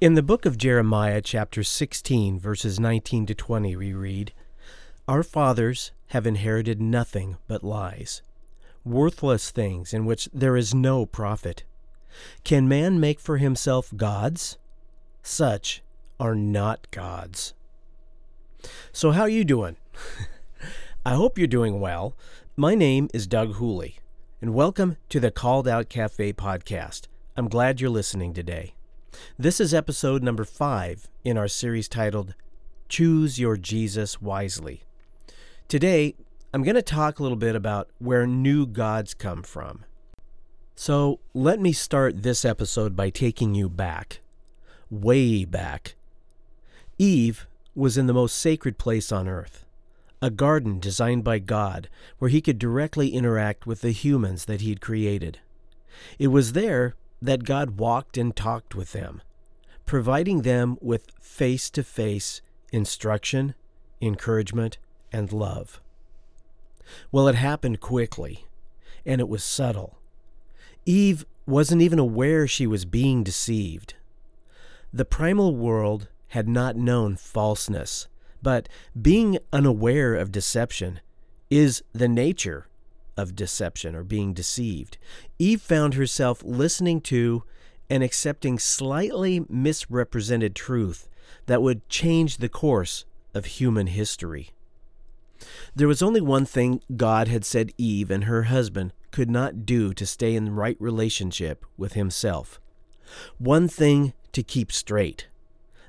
[0.00, 4.32] In the book of Jeremiah, chapter 16, verses 19 to 20, we read
[5.08, 8.22] Our fathers have inherited nothing but lies,
[8.84, 11.64] worthless things in which there is no profit.
[12.44, 14.56] Can man make for himself gods?
[15.24, 15.82] Such
[16.20, 17.54] are not gods.
[18.92, 19.78] So, how are you doing?
[21.04, 22.14] I hope you're doing well.
[22.54, 23.98] My name is Doug Hooley,
[24.40, 27.08] and welcome to the Called Out Cafe podcast.
[27.36, 28.74] I'm glad you're listening today.
[29.38, 32.34] This is episode number five in our series titled
[32.88, 34.82] Choose Your Jesus Wisely.
[35.68, 36.14] Today,
[36.52, 39.84] I'm going to talk a little bit about where new gods come from.
[40.74, 44.20] So, let me start this episode by taking you back,
[44.90, 45.96] way back.
[46.98, 49.64] Eve was in the most sacred place on earth
[50.20, 51.88] a garden designed by God
[52.18, 55.38] where he could directly interact with the humans that he'd created.
[56.18, 59.22] It was there that God walked and talked with them,
[59.86, 62.40] providing them with face to face
[62.72, 63.54] instruction,
[64.00, 64.78] encouragement,
[65.12, 65.80] and love.
[67.10, 68.46] Well, it happened quickly,
[69.04, 69.98] and it was subtle.
[70.86, 73.94] Eve wasn't even aware she was being deceived.
[74.92, 78.06] The primal world had not known falseness
[78.42, 78.68] but
[79.00, 81.00] being unaware of deception
[81.50, 82.67] is the nature
[83.18, 84.96] of deception or being deceived.
[85.38, 87.42] Eve found herself listening to
[87.90, 91.08] and accepting slightly misrepresented truth
[91.46, 94.50] that would change the course of human history.
[95.74, 99.92] There was only one thing God had said Eve and her husband could not do
[99.94, 102.60] to stay in right relationship with Himself.
[103.38, 105.28] One thing to keep straight.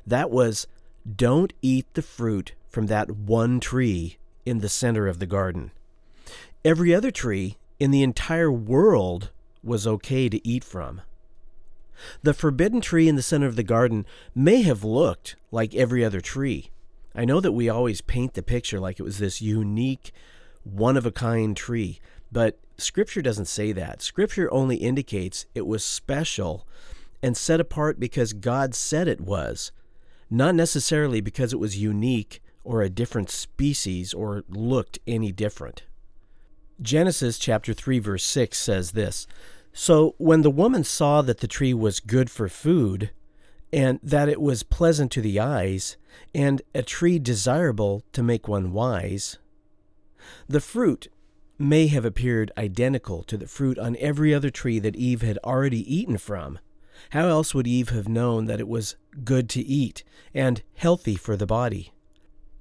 [0.05, 0.67] That was
[1.16, 5.72] don't eat the fruit from that one tree in the center of the garden.
[6.65, 9.31] Every other tree in the entire world
[9.63, 11.01] was okay to eat from.
[12.21, 16.19] The forbidden tree in the center of the garden may have looked like every other
[16.19, 16.69] tree.
[17.16, 20.11] I know that we always paint the picture like it was this unique,
[20.63, 24.01] one of a kind tree, but Scripture doesn't say that.
[24.01, 26.67] Scripture only indicates it was special
[27.23, 29.72] and set apart because God said it was,
[30.29, 35.84] not necessarily because it was unique or a different species or looked any different.
[36.81, 39.28] Genesis chapter 3 verse 6 says this,
[39.73, 43.12] So when the woman saw that the tree was good for food,
[43.72, 45.97] and that it was pleasant to the eyes,
[46.34, 49.38] and a tree desirable to make one wise,
[50.47, 51.09] the fruit
[51.57, 55.94] may have appeared identical to the fruit on every other tree that Eve had already
[55.94, 56.57] eaten from.
[57.11, 60.03] How else would Eve have known that it was good to eat
[60.34, 61.91] and healthy for the body?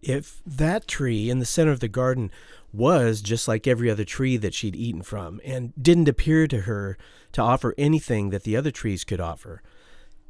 [0.02, 2.30] If that tree in the center of the garden
[2.72, 6.98] was just like every other tree that she'd eaten from and didn't appear to her
[7.32, 9.62] to offer anything that the other trees could offer,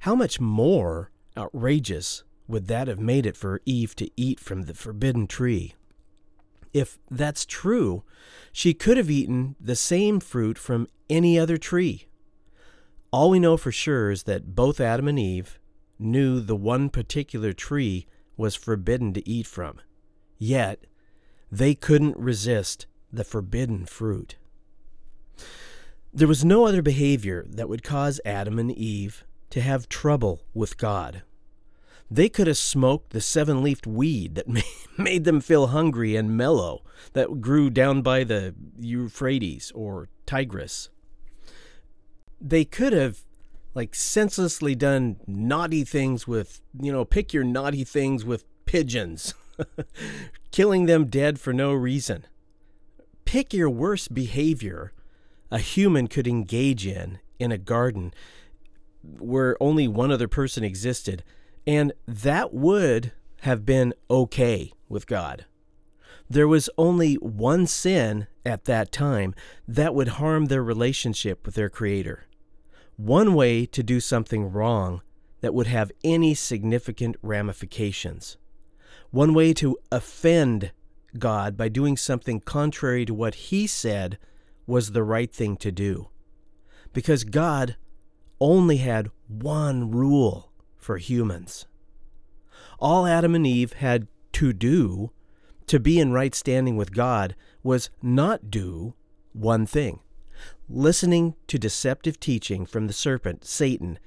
[0.01, 4.75] how much more outrageous would that have made it for Eve to eat from the
[4.75, 5.75] forbidden tree?
[6.73, 8.05] If that's true,
[8.53, 12.07] she could have eaten the same fruit from any other tree.
[13.11, 15.59] All we know for sure is that both Adam and Eve
[15.99, 18.07] knew the one particular tree
[18.37, 19.81] was forbidden to eat from.
[20.39, 20.85] Yet,
[21.51, 24.37] they couldn't resist the forbidden fruit.
[26.13, 30.79] There was no other behavior that would cause Adam and Eve to have trouble with
[30.79, 31.23] God.
[32.11, 34.47] They could have smoked the seven leafed weed that
[34.99, 36.83] made them feel hungry and mellow
[37.13, 40.89] that grew down by the Euphrates or Tigris
[42.41, 43.21] they could have
[43.75, 49.35] like senselessly done naughty things with, you know, pick your naughty things with pigeons,
[50.51, 52.25] killing them dead for no reason.
[53.25, 54.93] Pick your worst behavior
[55.51, 58.13] a human could engage in in a garden
[59.03, 61.23] where only one other person existed,
[61.67, 65.47] and that would have been okay with God.
[66.29, 69.35] There was only one sin at that time
[69.67, 72.29] that would harm their relationship with their Creator
[72.99, 75.01] one way to do something wrong
[75.41, 78.37] that would have any significant ramifications.
[79.11, 80.73] One way to offend
[81.19, 84.19] God by doing something contrary to what He said
[84.67, 86.09] was the right thing to do.
[86.93, 87.77] Because God
[88.41, 91.67] only had one rule for humans.
[92.79, 95.11] All Adam and Eve had to do
[95.67, 98.95] to be in right standing with God was not do
[99.33, 100.01] one thing
[100.69, 103.99] listening to deceptive teaching from the serpent, Satan,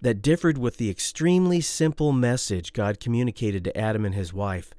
[0.00, 4.72] that differed with the extremely simple message God communicated to Adam and his wife,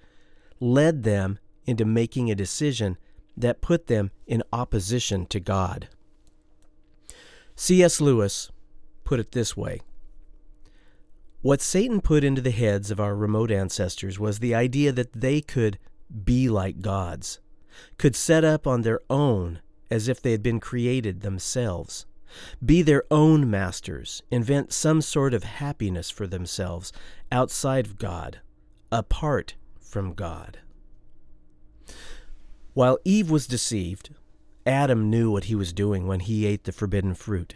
[0.60, 2.98] led them into making a decision
[3.36, 5.88] that put them in opposition to God.
[7.56, 8.00] C.S.
[8.00, 8.52] Lewis
[9.04, 9.82] put it this way
[11.42, 15.42] What Satan put into the heads of our remote ancestors was the idea that they
[15.42, 15.78] could
[16.24, 17.40] be like gods,
[17.98, 19.62] could set up on their own
[19.92, 22.06] as if they had been created themselves,
[22.64, 26.92] be their own masters, invent some sort of happiness for themselves
[27.32, 28.40] outside of God,
[28.92, 30.60] apart from God.
[32.74, 34.12] While Eve was deceived,
[34.66, 37.56] Adam knew what he was doing when he ate the forbidden fruit.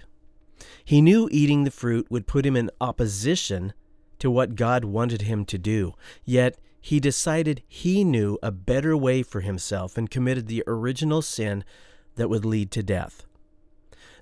[0.83, 3.73] He knew eating the fruit would put him in opposition
[4.19, 5.93] to what God wanted him to do,
[6.25, 11.63] yet he decided he knew a better way for himself and committed the original sin
[12.15, 13.25] that would lead to death.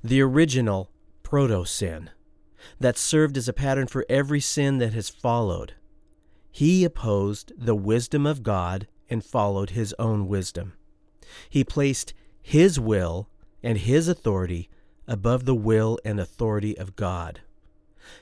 [0.04, 0.90] The original
[1.24, 2.10] proto sin
[2.80, 5.74] that served as a pattern for every sin that has followed.
[6.52, 10.74] He opposed the wisdom of God and followed his own wisdom.
[11.50, 13.30] He placed his will
[13.64, 14.70] and his authority
[15.08, 17.42] above the will and authority of God.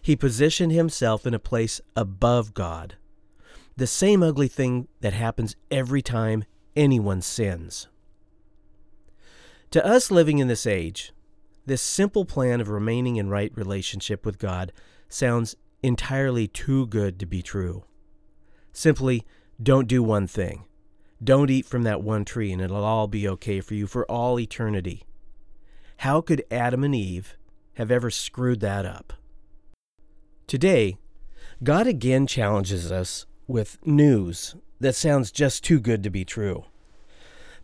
[0.01, 2.95] He positioned himself in a place above God.
[3.77, 6.43] The same ugly thing that happens every time
[6.75, 7.87] anyone sins.
[9.71, 11.13] To us living in this age,
[11.69, 14.73] this simple plan of remaining in right relationship with God
[15.07, 17.85] sounds entirely too good to be true.
[18.73, 19.23] Simply,
[19.61, 20.65] don't do one thing.
[21.23, 24.39] Don't eat from that one tree, and it'll all be okay for you for all
[24.39, 25.03] eternity.
[25.97, 27.37] How could Adam and Eve
[27.75, 29.13] have ever screwed that up?
[30.47, 30.97] Today,
[31.61, 36.65] God again challenges us with news that sounds just too good to be true.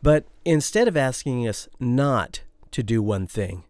[0.04, 2.42] But instead of asking us not
[2.72, 3.64] to do one thing,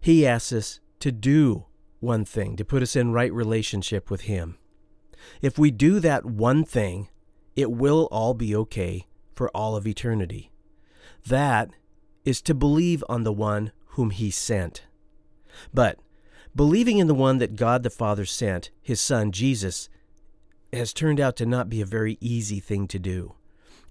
[0.00, 1.66] He asks us to do
[2.00, 4.58] one thing to put us in right relationship with Him.
[5.42, 7.08] If we do that one thing,
[7.54, 10.50] it will all be okay for all of eternity.
[11.26, 11.70] That
[12.24, 14.84] is to believe on the one whom he sent.
[15.74, 15.98] But
[16.54, 19.88] believing in the one that God the Father sent, his Son Jesus,
[20.72, 23.34] has turned out to not be a very easy thing to do.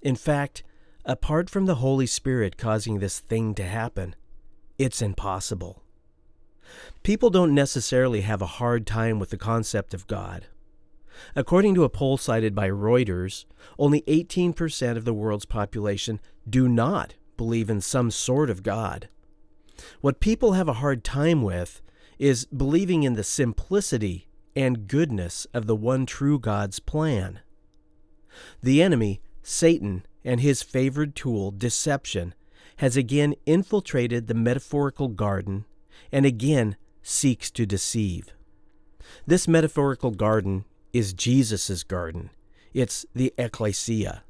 [0.01, 0.63] In fact,
[1.05, 4.15] apart from the Holy Spirit causing this thing to happen,
[4.77, 5.83] it's impossible.
[7.03, 10.47] People don't necessarily have a hard time with the concept of God.
[11.35, 13.45] According to a poll cited by Reuters,
[13.77, 16.19] only 18% of the world's population
[16.49, 19.09] do not believe in some sort of God.
[20.01, 21.81] What people have a hard time with
[22.17, 27.39] is believing in the simplicity and goodness of the one true God's plan.
[28.61, 32.33] The enemy, Satan, and his favored tool, deception,
[32.77, 35.65] has again infiltrated the metaphorical garden
[36.11, 38.33] and again seeks to deceive.
[39.25, 42.29] This metaphorical garden is Jesus' garden.
[42.73, 44.23] It's the ecclesia.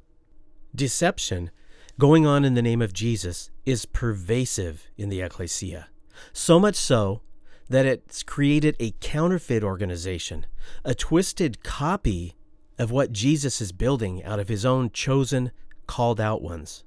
[0.74, 1.50] Deception,
[1.98, 5.88] going on in the name of Jesus, is pervasive in the ecclesia.
[6.32, 7.22] So much so
[7.68, 10.46] that it's created a counterfeit organization,
[10.84, 12.34] a twisted copy
[12.78, 15.52] of what Jesus is building out of his own chosen,
[15.86, 16.84] called out ones.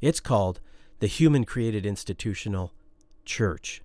[0.00, 0.60] It's called
[1.00, 2.72] the Human Created Institutional
[3.24, 3.80] Church.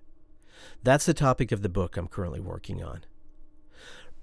[0.82, 3.04] That's the topic of the book I'm currently working on.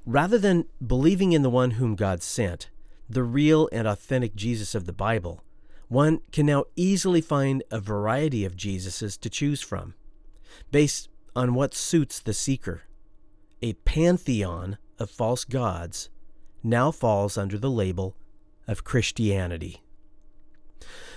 [0.06, 2.70] Rather than believing in the one whom God sent,
[3.10, 5.44] the real and authentic Jesus of the Bible,
[5.88, 9.94] one can now easily find a variety of Jesuses to choose from,
[10.72, 12.84] based on what suits the seeker.
[13.62, 16.10] A pantheon of false gods
[16.64, 18.16] now falls under the label
[18.68, 19.82] of Christianity.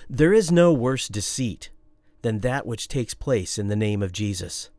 [0.09, 1.71] There is no worse deceit
[2.23, 4.71] than that which takes place in the name of Jesus.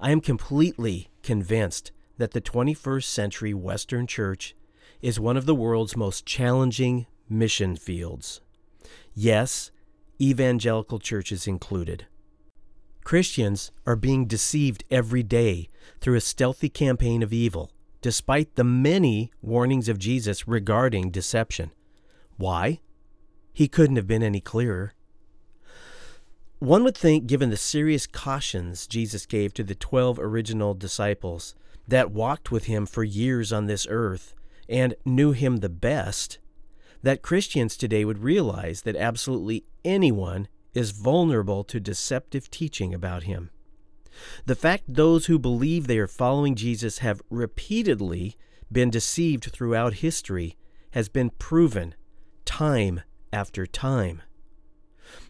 [0.00, 4.54] I am completely convinced that the 21st century Western Church
[5.00, 8.40] is one of the world's most challenging mission fields.
[9.14, 9.70] Yes,
[10.20, 12.06] evangelical churches included.
[13.04, 15.68] Christians are being deceived every day
[16.00, 21.72] through a stealthy campaign of evil, despite the many warnings of Jesus regarding deception.
[22.36, 22.80] Why?
[23.52, 24.94] He couldn't have been any clearer.
[26.62, 31.56] One would think, given the serious cautions Jesus gave to the twelve original disciples,
[31.88, 34.32] that walked with him for years on this earth
[34.68, 36.38] and knew him the best,
[37.02, 43.50] that Christians today would realize that absolutely anyone is vulnerable to deceptive teaching about him.
[44.46, 48.36] The fact those who believe they are following Jesus have repeatedly
[48.70, 50.56] been deceived throughout history
[50.92, 51.96] has been proven
[52.44, 53.00] time
[53.32, 54.22] after time.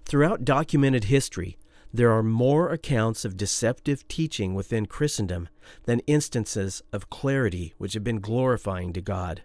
[0.05, 1.57] Throughout documented history,
[1.93, 5.49] there are more accounts of deceptive teaching within Christendom
[5.85, 9.43] than instances of clarity which have been glorifying to God.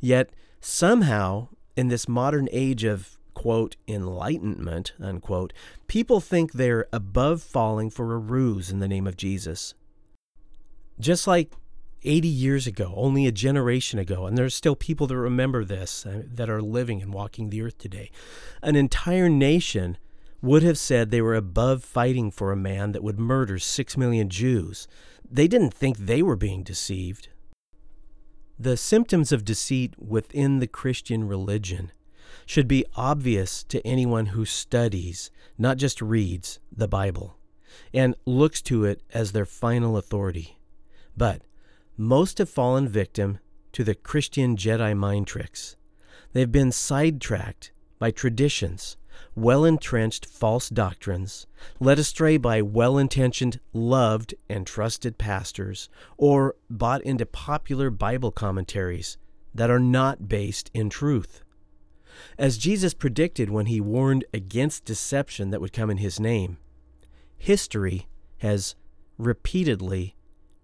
[0.00, 5.52] Yet, somehow, in this modern age of, quote, enlightenment, unquote,
[5.86, 9.74] people think they're above falling for a ruse in the name of Jesus.
[10.98, 11.52] Just like
[12.06, 16.22] 80 years ago, only a generation ago, and there's still people that remember this uh,
[16.26, 18.10] that are living and walking the earth today.
[18.62, 19.98] An entire nation
[20.40, 24.28] would have said they were above fighting for a man that would murder six million
[24.28, 24.86] Jews.
[25.28, 27.28] They didn't think they were being deceived.
[28.58, 31.92] The symptoms of deceit within the Christian religion
[32.46, 37.36] should be obvious to anyone who studies, not just reads, the Bible
[37.92, 40.58] and looks to it as their final authority.
[41.16, 41.42] But
[41.96, 43.38] most have fallen victim
[43.72, 45.76] to the Christian Jedi mind tricks.
[46.32, 48.96] They've been sidetracked by traditions,
[49.34, 51.46] well entrenched false doctrines,
[51.80, 55.88] led astray by well intentioned, loved, and trusted pastors,
[56.18, 59.16] or bought into popular Bible commentaries
[59.54, 61.42] that are not based in truth.
[62.38, 66.58] As Jesus predicted when he warned against deception that would come in his name,
[67.38, 68.74] history has
[69.16, 70.14] repeatedly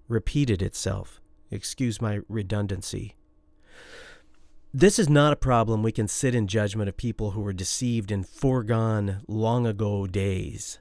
[0.09, 1.22] repeated itself.
[1.53, 3.15] Excuse my redundancy.
[4.73, 8.11] This is not a problem we can sit in judgment of people who were deceived
[8.11, 10.79] in foregone, long ago days,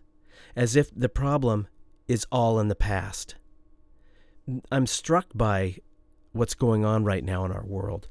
[0.56, 1.68] as if the problem
[2.08, 3.36] is all in the past.
[4.72, 5.76] I'm struck by
[6.32, 8.08] what's going on right now in our world.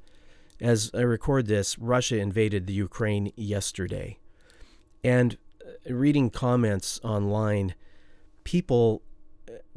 [0.60, 4.18] As I record this, Russia invaded the Ukraine yesterday.
[5.02, 7.74] And uh, reading comments online,
[8.44, 9.00] people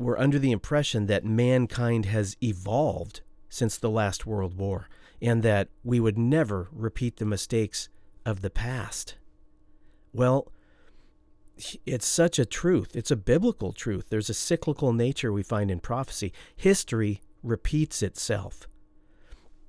[0.04, 4.90] were under the impression that mankind has evolved since the last World War
[5.22, 7.90] and that we would never repeat the mistakes
[8.26, 9.16] of the past.
[10.14, 10.52] Well,
[11.86, 12.96] it's such a truth.
[12.96, 14.08] It's a biblical truth.
[14.10, 16.34] There's a cyclical nature we find in prophecy.
[16.56, 18.68] History repeats itself.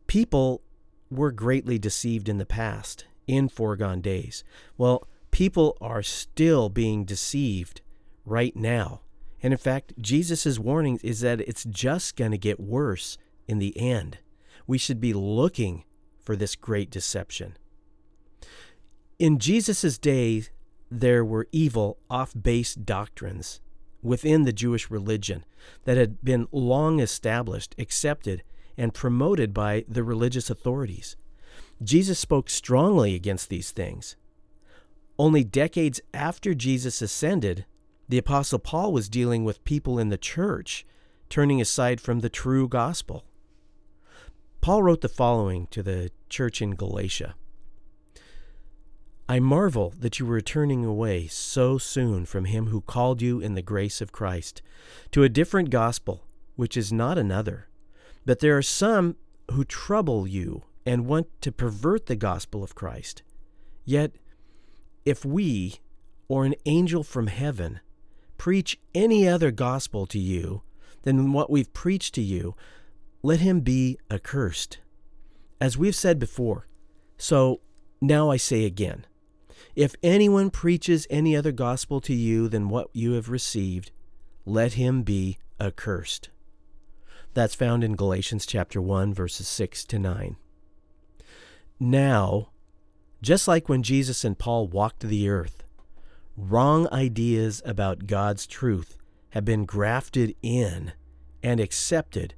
[0.06, 0.62] People
[1.10, 4.44] were greatly deceived in the past, in foregone days.
[4.76, 7.80] Well, people are still being deceived
[8.24, 9.00] right now.
[9.44, 13.78] And in fact, Jesus' warning is that it's just going to get worse in the
[13.78, 14.16] end.
[14.66, 15.84] We should be looking
[16.18, 17.58] for this great deception.
[19.18, 20.44] In Jesus' day,
[20.90, 23.60] there were evil, off base doctrines
[24.02, 25.44] within the Jewish religion
[25.84, 28.42] that had been long established, accepted,
[28.78, 31.16] and promoted by the religious authorities.
[31.82, 34.16] Jesus spoke strongly against these things.
[35.18, 37.66] Only decades after Jesus ascended,
[38.08, 40.86] the Apostle Paul was dealing with people in the church
[41.28, 43.24] turning aside from the true gospel.
[44.60, 47.34] Paul wrote the following to the church in Galatia
[49.26, 53.54] I marvel that you were turning away so soon from him who called you in
[53.54, 54.60] the grace of Christ
[55.12, 57.68] to a different gospel, which is not another.
[58.26, 59.16] But there are some
[59.50, 63.22] who trouble you and want to pervert the gospel of Christ.
[63.86, 64.12] Yet,
[65.06, 65.76] if we,
[66.28, 67.80] or an angel from heaven,
[68.44, 70.60] preach any other gospel to you
[71.04, 72.54] than what we've preached to you,
[73.22, 74.76] let him be accursed.
[75.62, 76.66] As we've said before,
[77.16, 77.62] so
[78.02, 79.06] now I say again
[79.74, 83.92] if anyone preaches any other gospel to you than what you have received,
[84.44, 86.28] let him be accursed.
[87.32, 90.36] That's found in Galatians chapter 1 verses 6 to 9.
[91.80, 92.50] Now,
[93.22, 95.63] just like when Jesus and Paul walked the earth,
[96.36, 98.96] wrong ideas about God's truth
[99.30, 100.92] have been grafted in
[101.42, 102.34] and accepted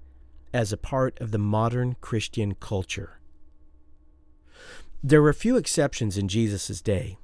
[0.52, 3.20] as a part of the modern Christian culture.
[5.02, 7.18] There were few exceptions in Jesus' day,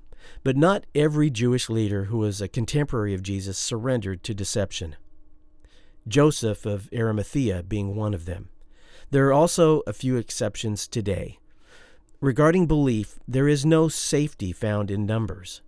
[0.45, 4.97] but not every Jewish leader who was a contemporary of Jesus surrendered to deception.
[6.07, 8.49] Joseph of Arimathea being one of them.
[9.11, 11.38] There are also a few exceptions today.
[12.21, 15.61] Regarding belief, there is no safety found in numbers.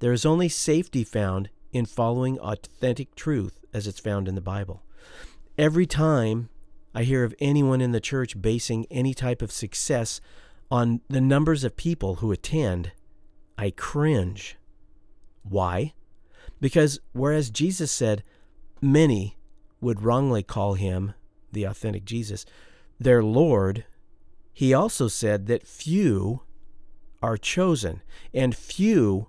[0.00, 4.82] There is only safety found in following authentic truth as it's found in the Bible.
[5.56, 6.48] Every time
[6.94, 10.20] I hear of anyone in the church basing any type of success
[10.70, 12.92] on the numbers of people who attend,
[13.58, 14.56] I cringe.
[15.42, 15.92] Why?
[16.60, 18.22] Because whereas Jesus said
[18.80, 19.36] many
[19.80, 21.12] would wrongly call him,
[21.52, 22.46] the authentic Jesus,
[22.98, 23.84] their Lord,
[24.52, 26.42] he also said that few
[27.22, 28.02] are chosen,
[28.32, 29.28] and few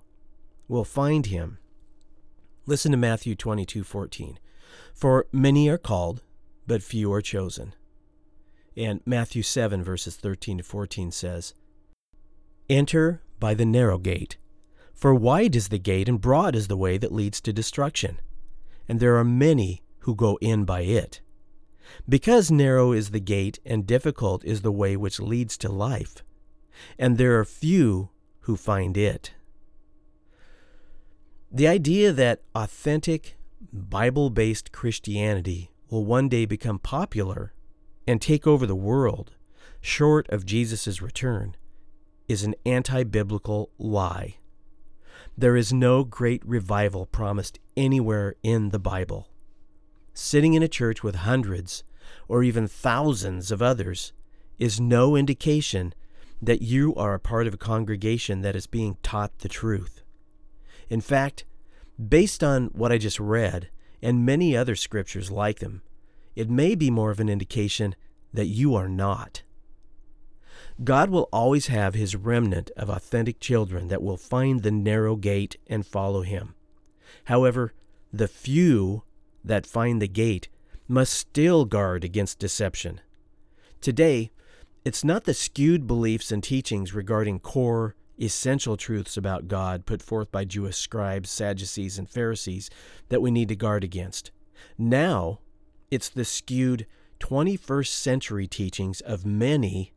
[0.71, 1.57] will find him.
[2.65, 4.39] Listen to Matthew 22:14.
[4.93, 6.23] For many are called,
[6.65, 7.75] but few are chosen.
[8.77, 11.53] And Matthew 7 verses 13 to 14 says,
[12.69, 14.37] Enter by the narrow gate,
[14.93, 18.21] for wide is the gate and broad is the way that leads to destruction,
[18.87, 21.19] and there are many who go in by it.
[22.07, 26.23] Because narrow is the gate and difficult is the way which leads to life,
[26.97, 28.11] and there are few
[28.41, 29.33] who find it.
[31.53, 33.35] The idea that authentic,
[33.73, 37.51] Bible based Christianity will one day become popular
[38.07, 39.33] and take over the world,
[39.81, 41.57] short of Jesus' return,
[42.29, 44.37] is an anti biblical lie.
[45.37, 49.27] There is no great revival promised anywhere in the Bible.
[50.13, 51.83] Sitting in a church with hundreds
[52.29, 54.13] or even thousands of others
[54.57, 55.93] is no indication
[56.41, 60.00] that you are a part of a congregation that is being taught the truth.
[60.91, 61.45] In fact,
[61.97, 63.69] based on what I just read
[64.01, 65.83] and many other scriptures like them,
[66.35, 67.95] it may be more of an indication
[68.33, 69.43] that you are not.
[70.83, 75.55] God will always have his remnant of authentic children that will find the narrow gate
[75.65, 76.55] and follow him.
[77.25, 77.73] However,
[78.11, 79.03] the few
[79.45, 80.49] that find the gate
[80.89, 82.99] must still guard against deception.
[83.79, 84.29] Today,
[84.83, 90.31] it's not the skewed beliefs and teachings regarding core, essential truths about God put forth
[90.31, 92.69] by Jewish scribes, Sadducees, and Pharisees
[93.09, 94.31] that we need to guard against.
[94.77, 95.39] Now,
[95.89, 96.85] it's the skewed
[97.19, 99.93] 21st century teachings of many,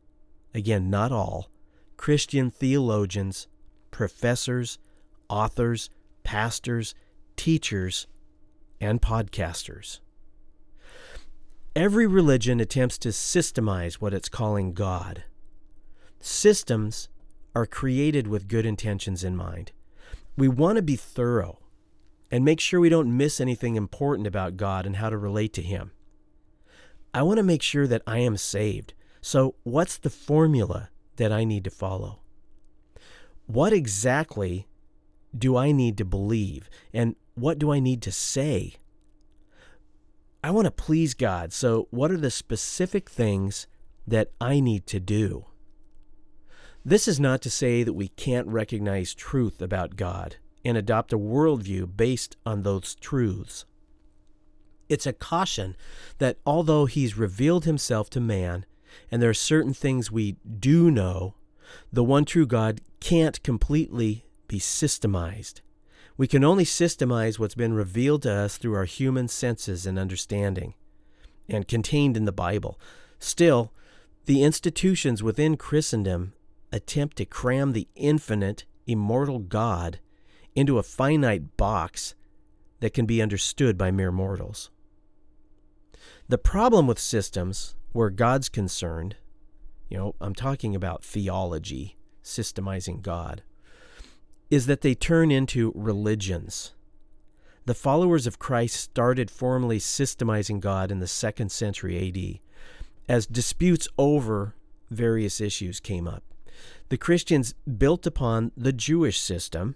[0.53, 1.49] again, not all,
[1.97, 3.47] Christian theologians,
[3.91, 4.77] professors,
[5.29, 5.89] authors,
[6.23, 6.93] pastors,
[7.35, 8.07] teachers,
[8.81, 9.99] and podcasters.
[11.75, 15.23] Every religion attempts to systemize what it's calling God.
[16.21, 17.09] Systems
[17.55, 19.71] are created with good intentions in mind.
[20.37, 21.59] We want to be thorough
[22.29, 25.61] and make sure we don't miss anything important about God and how to relate to
[25.61, 25.91] Him.
[27.13, 28.93] I want to make sure that I am saved.
[29.21, 32.19] So, what's the formula that I need to follow?
[33.47, 34.67] What exactly
[35.35, 36.69] do I need to believe?
[36.93, 38.73] And what do I need to say?
[40.43, 41.53] I want to please God.
[41.53, 43.65] So, what are the specific things
[44.05, 45.45] that I need to do?
[46.87, 51.17] This is not to say that we can't recognize truth about God and adopt a
[51.17, 53.65] worldview based on those truths.
[54.87, 55.75] It's a caution
[56.19, 58.67] that although He's revealed Himself to man,
[59.09, 61.33] and there are certain things we do know,
[61.91, 65.61] the one true God can't completely be systemized.
[66.17, 70.75] We can only systemize what's been revealed to us through our human senses and understanding,
[71.49, 72.79] and contained in the Bible.
[73.17, 73.73] Still,
[74.25, 76.33] the institutions within Christendom
[76.71, 79.99] attempt to cram the infinite, immortal God
[80.55, 82.15] into a finite box
[82.79, 84.69] that can be understood by mere mortals.
[86.27, 89.15] The problem with systems where God's concerned,
[89.89, 93.43] you know, I'm talking about theology, systemizing God,
[94.49, 96.73] is that they turn into religions.
[97.65, 102.39] The followers of Christ started formally systemizing God in the second century AD
[103.07, 104.55] as disputes over
[104.91, 106.23] various issues came up.
[106.89, 109.75] The Christians built upon the Jewish system,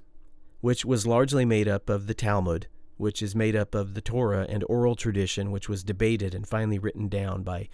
[0.62, 2.67] which was largely made up of the Talmud,
[2.98, 6.78] which is made up of the Torah and oral tradition, which was debated and finally
[6.78, 7.67] written down by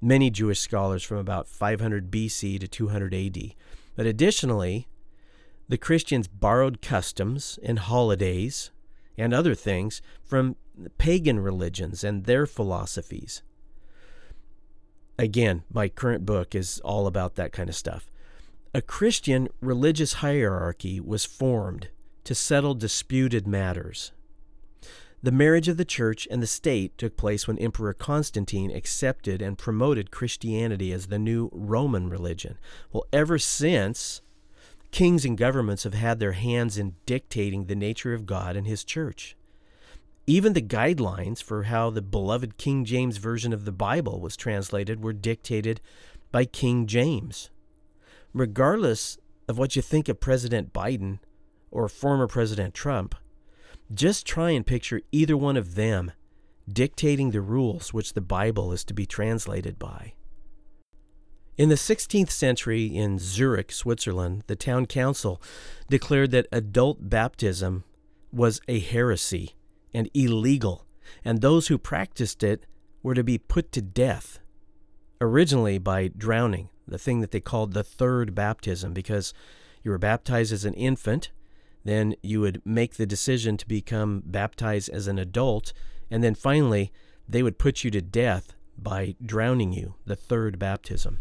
[0.00, 3.54] many Jewish scholars from about 500 BC to 200 AD.
[3.96, 4.88] But additionally,
[5.68, 8.72] the Christians borrowed customs and holidays
[9.16, 10.56] and other things from
[10.98, 13.42] pagan religions and their philosophies.
[15.18, 18.11] Again, my current book is all about that kind of stuff.
[18.74, 21.88] A Christian religious hierarchy was formed
[22.24, 24.12] to settle disputed matters.
[25.22, 29.58] The marriage of the church and the state took place when Emperor Constantine accepted and
[29.58, 32.56] promoted Christianity as the new Roman religion.
[32.90, 34.22] Well, ever since,
[34.90, 38.84] kings and governments have had their hands in dictating the nature of God and His
[38.84, 39.36] church.
[40.26, 45.04] Even the guidelines for how the beloved King James Version of the Bible was translated
[45.04, 45.82] were dictated
[46.30, 47.50] by King James
[48.32, 49.18] regardless
[49.48, 51.18] of what you think of President Biden
[51.70, 53.14] or former President Trump,
[53.92, 56.12] just try and picture either one of them
[56.70, 60.14] dictating the rules which the Bible is to be translated by.
[61.58, 65.40] In the 16th century in Zurich, Switzerland, the town council
[65.90, 67.84] declared that adult baptism
[68.32, 69.54] was a heresy
[69.92, 70.86] and illegal,
[71.24, 72.64] and those who practiced it
[73.02, 74.38] were to be put to death,
[75.22, 79.32] originally by drowning the thing that they called the third baptism, because
[79.82, 81.30] you were baptized as an infant,
[81.84, 85.72] then you would make the decision to become baptized as an adult,
[86.10, 86.92] and then finally
[87.28, 91.20] they would put you to death by drowning you, the third baptism.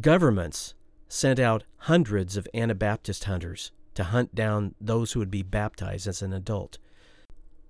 [0.00, 0.74] Governments
[1.08, 6.22] sent out hundreds of Anabaptist hunters to hunt down those who would be baptized as
[6.22, 6.78] an adult.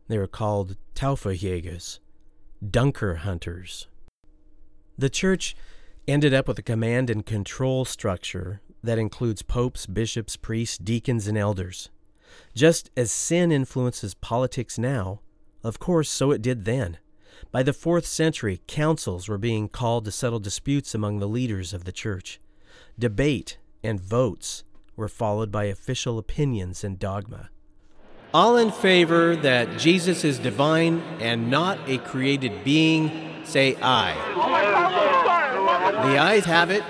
[0.08, 2.00] They were called Taufejägers,
[2.70, 3.86] Dunker hunters.
[4.98, 5.54] The church
[6.08, 11.38] ended up with a command and control structure that includes popes, bishops, priests, deacons, and
[11.38, 11.90] elders.
[12.54, 15.20] Just as sin influences politics now,
[15.62, 16.98] of course, so it did then.
[17.52, 21.84] By the fourth century, councils were being called to settle disputes among the leaders of
[21.84, 22.40] the church.
[22.98, 24.64] Debate and votes
[24.96, 27.50] were followed by official opinions and dogma.
[28.34, 34.14] All in favor that Jesus is divine and not a created being, say aye.
[36.04, 36.82] The ayes have it.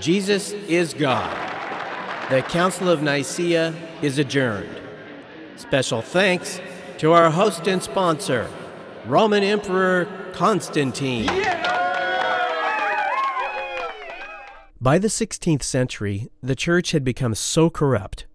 [0.00, 1.30] Jesus is God.
[2.30, 4.80] The Council of Nicaea is adjourned.
[5.56, 6.60] Special thanks
[6.98, 8.48] to our host and sponsor,
[9.06, 11.26] Roman Emperor Constantine.
[14.80, 18.26] By the 16th century, the church had become so corrupt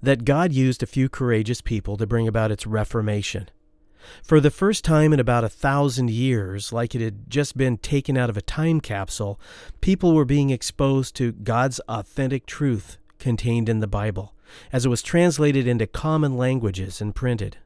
[0.00, 3.48] that God used a few courageous people to bring about its reformation.
[4.22, 8.16] For the first time in about a thousand years, like it had just been taken
[8.16, 9.40] out of a time capsule,
[9.80, 14.34] people were being exposed to God's authentic truth contained in the Bible,
[14.72, 17.58] as it was translated into common languages and printed.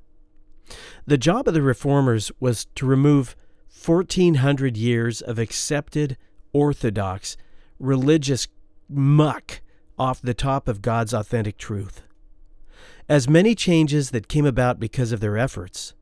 [1.07, 3.37] The job of the reformers was to remove
[3.85, 6.17] 1400 years of accepted,
[6.53, 7.37] orthodox,
[7.79, 8.47] religious
[8.89, 9.61] muck
[9.99, 12.03] off the top of God's authentic truth.
[13.09, 15.95] As many changes that came about because of their efforts,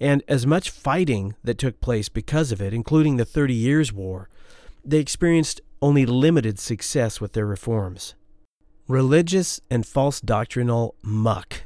[0.00, 4.28] and as much fighting that took place because of it, including the Thirty Years' War,
[4.84, 8.14] they experienced only limited success with their reforms.
[8.88, 11.62] Religious and false doctrinal muck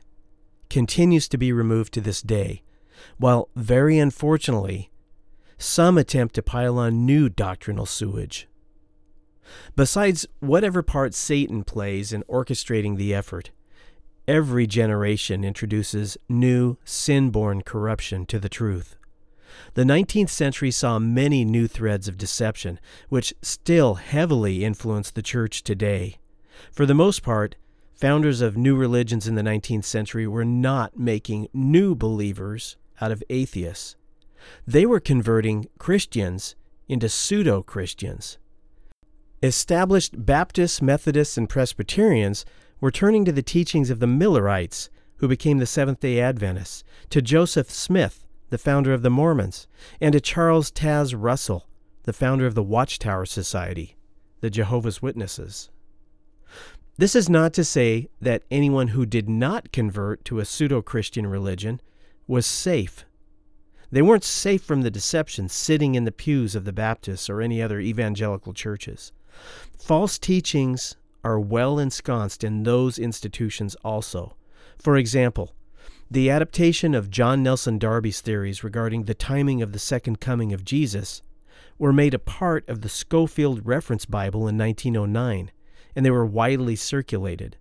[0.70, 2.62] continues to be removed to this day,
[3.18, 4.90] while very unfortunately,
[5.59, 8.48] some attempt to pile on new doctrinal sewage.
[9.76, 13.50] Besides whatever part Satan plays in orchestrating the effort,
[14.31, 18.95] every generation introduces new, sin born corruption to the truth.
[19.75, 25.64] The 19th century saw many new threads of deception, which still heavily influence the church
[25.64, 26.19] today.
[26.71, 27.57] For the most part,
[27.93, 33.25] founders of new religions in the 19th century were not making new believers out of
[33.31, 33.97] atheists.
[34.64, 36.55] They were converting Christians
[36.88, 38.38] into pseudo Christians.
[39.43, 42.45] Established Baptists, Methodists, and Presbyterians
[42.81, 47.21] were turning to the teachings of the Millerites, who became the Seventh day Adventists, to
[47.21, 49.66] Joseph Smith, the founder of the Mormons,
[50.01, 51.66] and to Charles Taze Russell,
[52.05, 53.97] the founder of the Watchtower Society,
[54.40, 55.71] the Jehovah's Witnesses.
[56.97, 61.27] This is not to say that anyone who did not convert to a pseudo Christian
[61.27, 61.81] religion
[62.27, 63.05] was safe.
[63.90, 67.61] They weren't safe from the deception sitting in the pews of the Baptists or any
[67.62, 69.12] other evangelical churches.
[69.79, 74.37] False teachings are well ensconced in those institutions also.
[74.78, 75.54] For example,
[76.11, 80.64] the adaptation of John Nelson Darby's theories regarding the timing of the second coming of
[80.64, 81.22] Jesus
[81.78, 85.50] were made a part of the Scofield Reference Bible in 1909,
[85.94, 87.56] and they were widely circulated.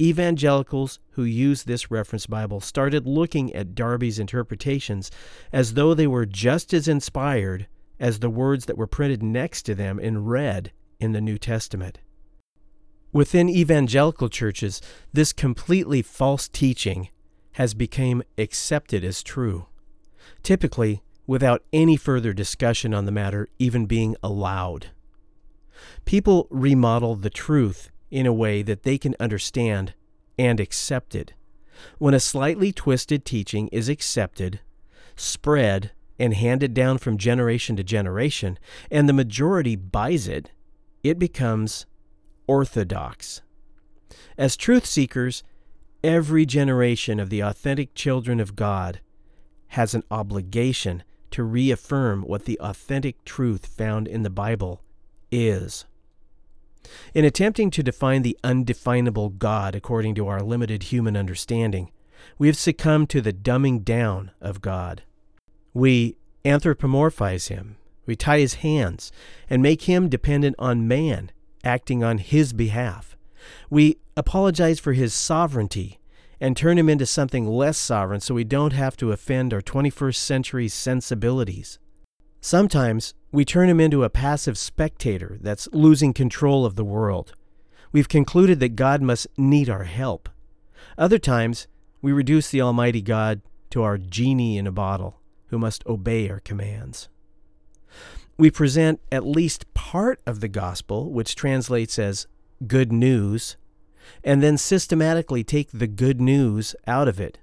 [0.00, 5.10] Evangelicals who used this reference Bible started looking at Darby's interpretations
[5.52, 7.66] as though they were just as inspired
[8.00, 11.98] as the words that were printed next to them in red in the New Testament.
[13.12, 14.80] Within evangelical churches,
[15.12, 17.10] this completely false teaching
[17.52, 19.66] has become accepted as true,
[20.42, 24.88] typically without any further discussion on the matter even being allowed.
[26.04, 29.92] People remodel the truth in a way that they can understand
[30.38, 31.34] and accept it.
[31.98, 34.60] When a slightly twisted teaching is accepted,
[35.16, 38.58] spread, and handed down from generation to generation,
[38.90, 40.50] and the majority buys it,
[41.02, 41.86] it becomes
[42.46, 43.42] orthodox.
[44.36, 45.42] As truth seekers,
[46.02, 49.00] every generation of the authentic children of God
[49.68, 54.82] has an obligation to reaffirm what the authentic truth found in the Bible
[55.30, 55.86] is.
[57.14, 61.90] In attempting to define the undefinable God according to our limited human understanding,
[62.38, 65.02] we have succumbed to the dumbing down of God.
[65.72, 69.12] We anthropomorphize him, we tie his hands,
[69.48, 71.30] and make him dependent on man,
[71.64, 73.16] acting on his behalf.
[73.70, 75.98] We apologize for his sovereignty
[76.40, 80.16] and turn him into something less sovereign so we don't have to offend our 21st
[80.16, 81.78] century sensibilities.
[82.40, 87.34] Sometimes we turn him into a passive spectator that's losing control of the world.
[87.92, 90.28] We've concluded that God must need our help.
[90.98, 91.68] Other times,
[92.00, 96.40] we reduce the Almighty God to our genie in a bottle who must obey our
[96.40, 97.08] commands.
[98.36, 102.26] We present at least part of the gospel, which translates as
[102.66, 103.56] good news,
[104.24, 107.38] and then systematically take the good news out of it.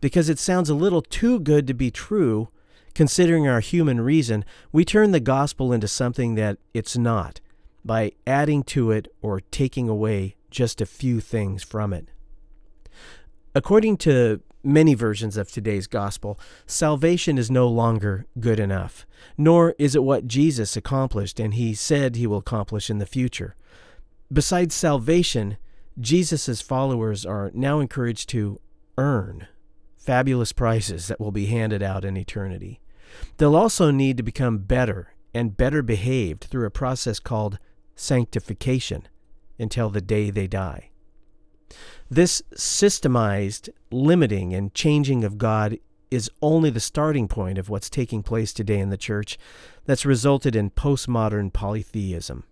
[0.00, 2.48] Because it sounds a little too good to be true,
[2.94, 7.40] considering our human reason, we turn the gospel into something that it's not
[7.84, 12.08] by adding to it or taking away just a few things from it.
[13.54, 19.94] According to many versions of today's gospel, salvation is no longer good enough, nor is
[19.94, 23.54] it what Jesus accomplished and he said he will accomplish in the future.
[24.32, 25.58] Besides salvation,
[26.00, 28.60] Jesus' followers are now encouraged to
[28.98, 29.46] earn
[29.96, 32.80] fabulous prizes that will be handed out in eternity.
[33.36, 37.58] They'll also need to become better and better behaved through a process called
[37.96, 39.08] sanctification
[39.58, 40.90] until the day they die.
[42.10, 45.78] This systemized limiting and changing of God
[46.10, 49.38] is only the starting point of what's taking place today in the church
[49.84, 52.44] that's resulted in postmodern polytheism.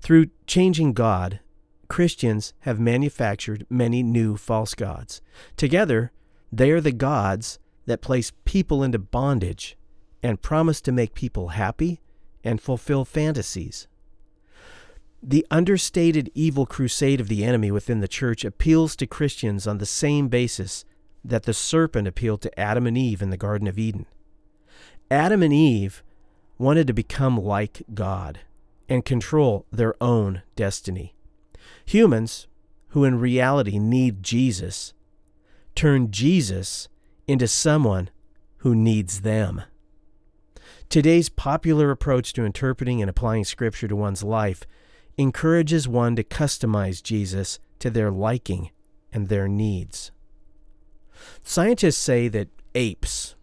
[0.00, 1.40] Through changing God,
[1.88, 5.22] Christians have manufactured many new false gods.
[5.56, 6.12] Together,
[6.52, 9.76] they are the gods that place people into bondage
[10.22, 12.00] and promise to make people happy
[12.44, 13.88] and fulfill fantasies.
[15.22, 19.86] The understated evil crusade of the enemy within the church appeals to Christians on the
[19.86, 20.84] same basis
[21.24, 24.06] that the serpent appealed to Adam and Eve in the Garden of Eden.
[25.10, 26.02] Adam and Eve
[26.56, 28.40] wanted to become like God
[28.88, 31.14] and control their own destiny.
[31.84, 32.46] Humans,
[32.88, 34.94] who in reality need Jesus,
[35.74, 36.88] turn Jesus
[37.26, 38.10] into someone
[38.58, 39.62] who needs them.
[40.88, 44.64] Today's popular approach to interpreting and applying Scripture to one's life
[45.18, 48.70] encourages one to customize Jesus to their liking
[49.12, 50.12] and their needs.
[51.42, 53.34] Scientists say that apes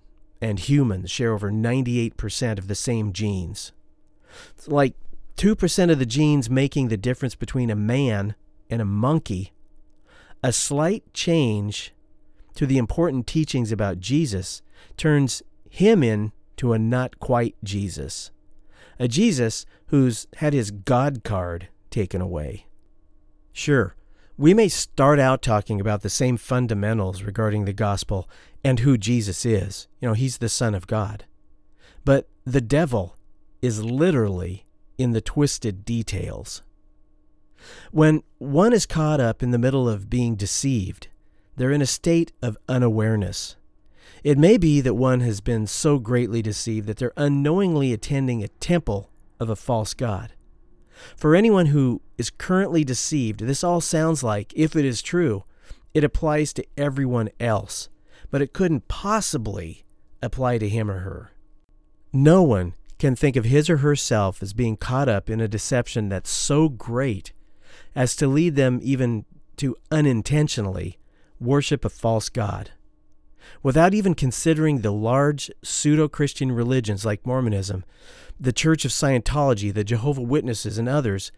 [0.42, 3.74] and humans share over 98% of the same genes.
[4.56, 4.96] It's like
[5.38, 8.36] 2% of the genes making the difference between a man
[8.70, 9.52] and a monkey.
[10.42, 11.94] A slight change
[12.56, 14.62] to the important teachings about Jesus
[14.96, 18.32] turns him into a not quite Jesus
[19.00, 22.66] a Jesus who's had his God card taken away.
[23.54, 23.96] Sure,
[24.38, 28.30] we may start out talking about the same fundamentals regarding the gospel
[28.62, 29.88] and who Jesus is.
[30.02, 31.24] You know, he's the Son of God.
[32.04, 33.16] But the devil
[33.62, 34.66] is literally
[34.98, 36.62] in the twisted details.
[37.92, 41.08] When one is caught up in the middle of being deceived,
[41.56, 43.56] they're in a state of unawareness.
[44.26, 48.50] It may be that one has been so greatly deceived that they're unknowingly attending a
[48.50, 50.34] temple of a false god.
[51.16, 55.44] For anyone who is currently deceived, this all sounds like, if it is true,
[55.94, 57.90] it applies to everyone else,
[58.32, 59.86] but it couldn't possibly
[60.22, 61.32] apply to him or her.
[62.14, 66.10] No one can think of his or herself as being caught up in a deception
[66.10, 67.34] that's so great
[67.94, 69.26] as to lead them even
[69.58, 70.98] to unintentionally
[71.40, 72.72] worship a false god
[73.64, 77.84] without even considering the large pseudo Christian religions like Mormonism,
[78.40, 81.32] the Church of Scientology, the Jehovah Witnesses, and others,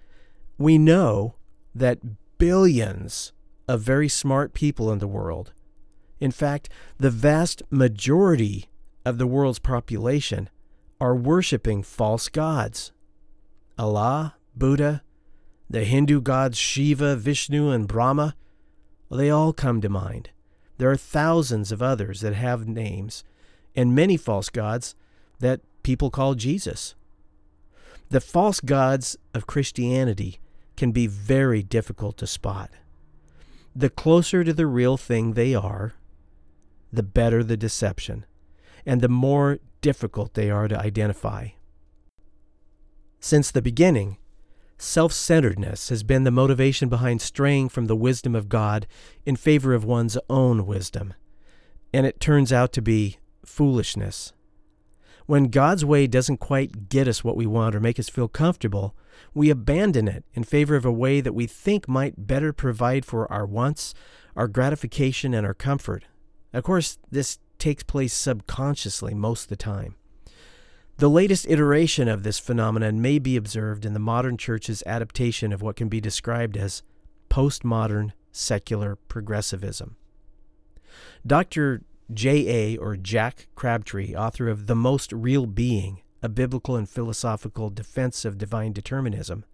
[0.58, 1.36] we know
[1.74, 2.00] that
[2.38, 3.34] billions
[3.68, 5.54] of very smart people in the world,
[6.20, 8.70] in fact, the vast majority
[9.06, 10.50] of the world's population,
[11.00, 12.92] are worshiping false gods.
[13.78, 15.04] Allah, Buddha,
[15.70, 18.36] the Hindu gods Shiva, Vishnu, and Brahma,
[19.12, 20.32] they all come to mind.
[20.78, 23.24] There are thousands of others that have names,
[23.76, 24.96] and many false gods
[25.40, 26.96] that people call Jesus.
[28.10, 30.40] The false gods of Christianity
[30.76, 32.72] can be very difficult to spot.
[33.76, 35.94] The closer to the real thing they are,
[36.92, 38.26] the better the deception,
[38.86, 41.50] and the more difficult they are to identify.
[43.20, 44.18] Since the beginning,
[44.80, 48.86] Self centeredness has been the motivation behind straying from the wisdom of God
[49.26, 51.16] in favor of one's own wisdom,
[51.92, 54.34] and it turns out to be foolishness.
[55.26, 58.96] When God's way doesn't quite get us what we want or make us feel comfortable,
[59.34, 63.30] we abandon it in favor of a way that we think might better provide for
[63.32, 63.96] our wants,
[64.36, 66.06] our gratification, and our comfort.
[66.54, 69.96] Of course, this takes place subconsciously most of the time.
[70.98, 75.62] The latest iteration of this phenomenon may be observed in the modern church's adaptation of
[75.62, 76.82] what can be described as
[77.30, 79.96] postmodern secular progressivism.
[81.26, 81.84] Dr.
[82.12, 82.78] J.A.
[82.78, 88.40] or Jack Crabtree, author of The Most Real Being, a biblical and philosophical defense of
[88.40, 89.46] divine determinism,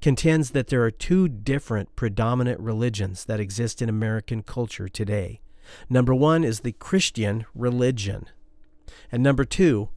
[0.00, 5.40] contends that there are two different predominant religions that exist in American culture today.
[5.88, 8.26] Number one is the Christian religion,
[9.12, 9.90] and number two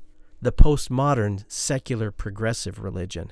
[0.43, 3.31] the postmodern secular progressive religion.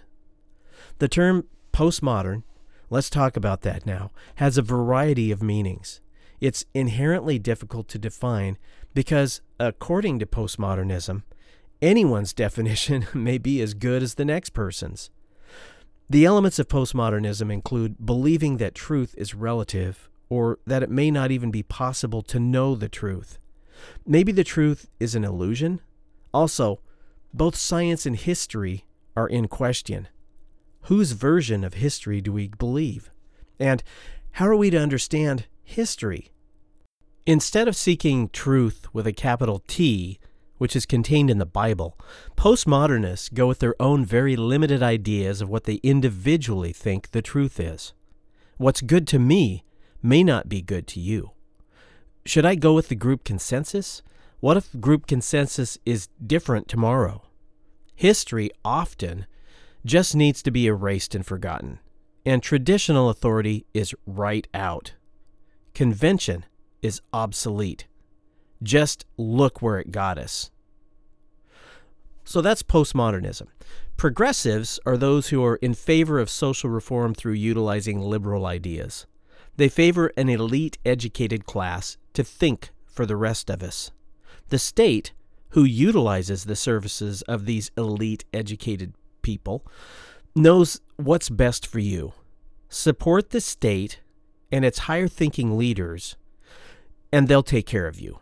[0.99, 2.43] The term postmodern,
[2.89, 5.99] let's talk about that now, has a variety of meanings.
[6.39, 8.57] It's inherently difficult to define
[8.93, 11.23] because, according to postmodernism,
[11.81, 15.09] anyone's definition may be as good as the next person's.
[16.09, 21.29] The elements of postmodernism include believing that truth is relative or that it may not
[21.29, 23.37] even be possible to know the truth.
[24.05, 25.81] Maybe the truth is an illusion.
[26.33, 26.79] Also,
[27.33, 30.07] both science and history are in question.
[30.83, 33.09] Whose version of history do we believe?
[33.59, 33.83] And
[34.31, 36.31] how are we to understand history?
[37.25, 40.19] Instead of seeking truth with a capital T,
[40.57, 41.97] which is contained in the Bible,
[42.35, 47.59] postmodernists go with their own very limited ideas of what they individually think the truth
[47.59, 47.93] is.
[48.57, 49.63] What's good to me
[50.03, 51.31] may not be good to you.
[52.25, 54.01] Should I go with the group consensus?
[54.41, 57.21] What if group consensus is different tomorrow?
[57.93, 59.27] History often
[59.85, 61.77] just needs to be erased and forgotten,
[62.25, 64.93] and traditional authority is right out.
[65.75, 66.43] Convention
[66.81, 67.85] is obsolete.
[68.63, 70.49] Just look where it got us.
[72.23, 73.45] So that's postmodernism.
[73.95, 79.05] Progressives are those who are in favor of social reform through utilizing liberal ideas.
[79.57, 83.91] They favor an elite educated class to think for the rest of us.
[84.51, 85.13] The state,
[85.51, 89.65] who utilizes the services of these elite educated people,
[90.35, 92.11] knows what's best for you.
[92.67, 94.01] Support the state
[94.51, 96.17] and its higher thinking leaders,
[97.13, 98.19] and they'll take care of you.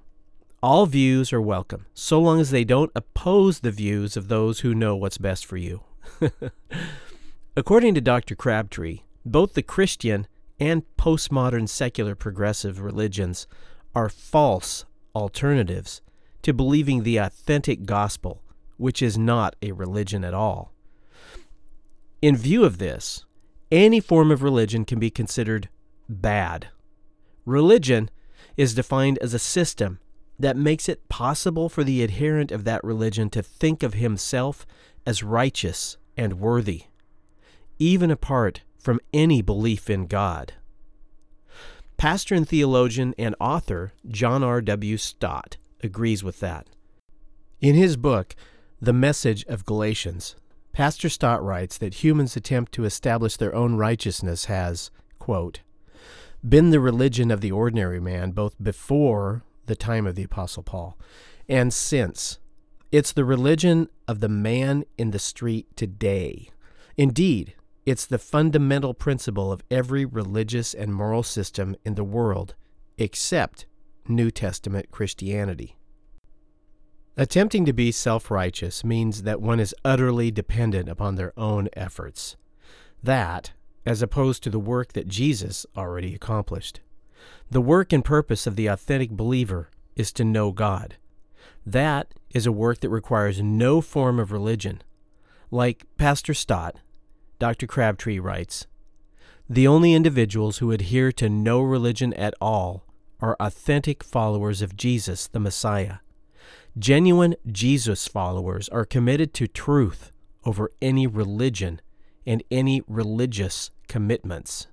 [0.62, 4.76] All views are welcome, so long as they don't oppose the views of those who
[4.76, 5.82] know what's best for you.
[7.58, 8.36] According to Dr.
[8.36, 10.28] Crabtree, both the Christian
[10.60, 13.48] and postmodern secular progressive religions
[13.96, 16.04] are false alternatives
[16.42, 18.42] to believing the authentic gospel,
[18.78, 20.74] which is not a religion at all.
[22.22, 23.26] In view of this,
[23.72, 25.70] any form of religion can be considered
[26.08, 26.68] bad.
[27.46, 28.10] Religion
[28.58, 30.00] is defined as a system
[30.38, 34.66] that makes it possible for the adherent of that religion to think of himself
[35.06, 36.84] as righteous and worthy,
[37.78, 40.54] even apart from any belief in God.
[41.98, 44.62] Pastor and theologian and author John R.
[44.62, 44.98] W.
[44.98, 46.68] Stott agrees with that.
[47.62, 48.36] In his book,
[48.82, 50.36] The Message of Galatians,
[50.72, 55.62] Pastor Stott writes that humans' attempt to establish their own righteousness has, quote,
[56.48, 60.98] been the religion of the ordinary man both before the time of the Apostle Paul
[61.50, 62.40] and since.
[62.92, 66.50] It's the religion of the man in the street today.
[66.96, 72.56] Indeed, it's the fundamental principle of every religious and moral system in the world
[72.98, 73.66] except
[74.10, 75.78] New Testament Christianity.
[77.16, 82.38] Attempting to be self righteous means that one is utterly dependent upon their own efforts.
[83.04, 83.52] That,
[83.86, 86.80] as opposed to the work that Jesus already accomplished.
[87.52, 90.96] The work and purpose of the authentic believer is to know God.
[91.66, 94.82] That is a work that requires no form of religion.
[95.52, 96.78] Like Pastor Stott,
[97.40, 97.68] Dr.
[97.68, 98.68] Crabtree writes
[99.50, 102.86] The only individuals who adhere to no religion at all
[103.22, 105.96] are authentic followers of Jesus, the Messiah.
[106.78, 110.12] Genuine Jesus followers are committed to truth
[110.46, 111.82] over any religion
[112.26, 114.68] and any religious commitments.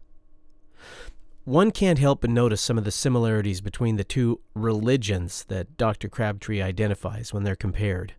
[1.45, 6.09] One can't help but notice some of the similarities between the two religions that Dr.
[6.09, 8.15] Crabtree identifies when they're compared.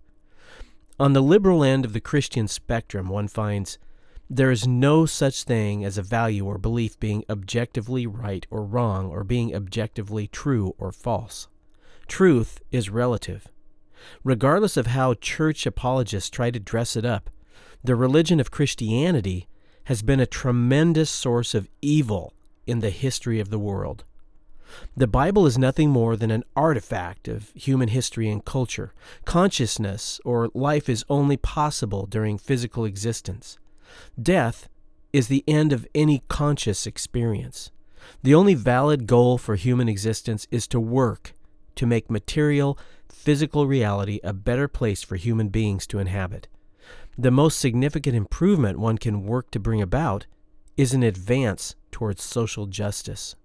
[1.00, 3.78] On the liberal end of the Christian spectrum, one finds
[4.30, 9.10] there is no such thing as a value or belief being objectively right or wrong
[9.10, 11.48] or being objectively true or false.
[12.08, 13.48] Truth is relative.
[14.24, 17.30] Regardless of how church apologists try to dress it up,
[17.84, 19.48] the religion of Christianity
[19.86, 22.34] has been a tremendous source of evil
[22.66, 24.04] in the history of the world.
[24.98, 28.92] The Bible is nothing more than an artifact of human history and culture.
[29.24, 33.58] Consciousness or life is only possible during physical existence.
[34.22, 34.70] Death
[35.14, 37.72] is the end of any conscious experience.
[38.24, 41.34] The only valid goal for human existence is to work
[41.76, 42.78] to make material,
[43.10, 46.48] physical reality a better place for human beings to inhabit.
[47.18, 50.28] The most significant improvement one can work to bring about
[50.76, 53.36] is an advance towards social justice.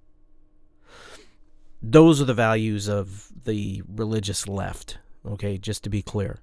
[1.82, 6.40] Those are the values of the religious left, okay, just to be clear.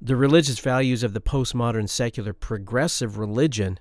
[0.00, 3.78] The religious values of the postmodern secular progressive religion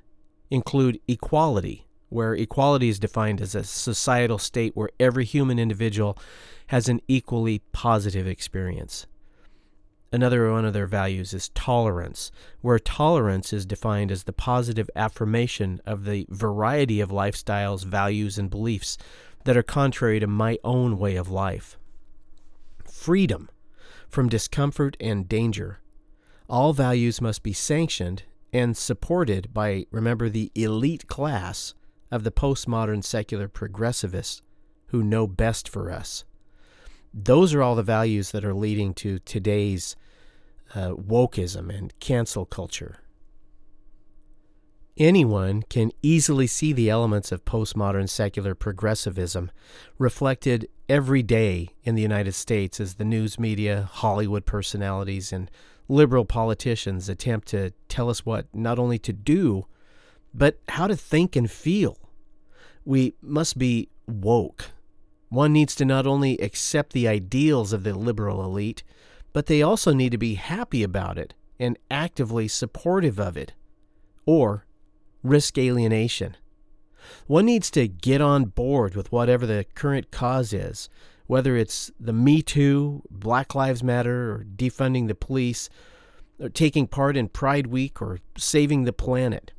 [0.50, 6.18] include equality, where equality is defined as a societal state where every human individual
[6.68, 9.08] has an equally positive experience.
[10.14, 15.82] Another one of their values is tolerance, where tolerance is defined as the positive affirmation
[15.86, 18.98] of the variety of lifestyles, values, and beliefs
[19.44, 21.78] that are contrary to my own way of life.
[22.90, 23.50] Freedom
[24.08, 25.80] from discomfort and danger.
[26.48, 28.24] All values must be sanctioned
[28.54, 31.74] and supported by, remember, the elite class
[32.12, 34.42] of the postmodern secular progressivists
[34.88, 36.24] who know best for us.
[37.14, 39.96] Those are all the values that are leading to today's
[40.74, 43.00] uh, wokeism and cancel culture.
[44.98, 49.52] Anyone can easily see the elements of postmodern secular progressivism
[49.98, 55.52] reflected every day in the United States as the news media, Hollywood personalities, and
[55.88, 59.66] liberal politicians attempt to tell us what not only to do,
[60.34, 61.98] but how to think and feel.
[62.84, 64.72] We must be woke.
[65.30, 68.84] One needs to not only accept the ideals of the liberal elite,
[69.34, 73.54] but they also need to be happy about it and actively supportive of it.
[74.26, 74.66] Or
[75.24, 76.38] risk alienation.
[77.28, 80.90] One needs to get on board with whatever the current cause is,
[81.28, 85.70] whether it's the Me Too, Black Lives Matter, or defunding the police,
[86.40, 89.52] or taking part in Pride Week, or saving the planet.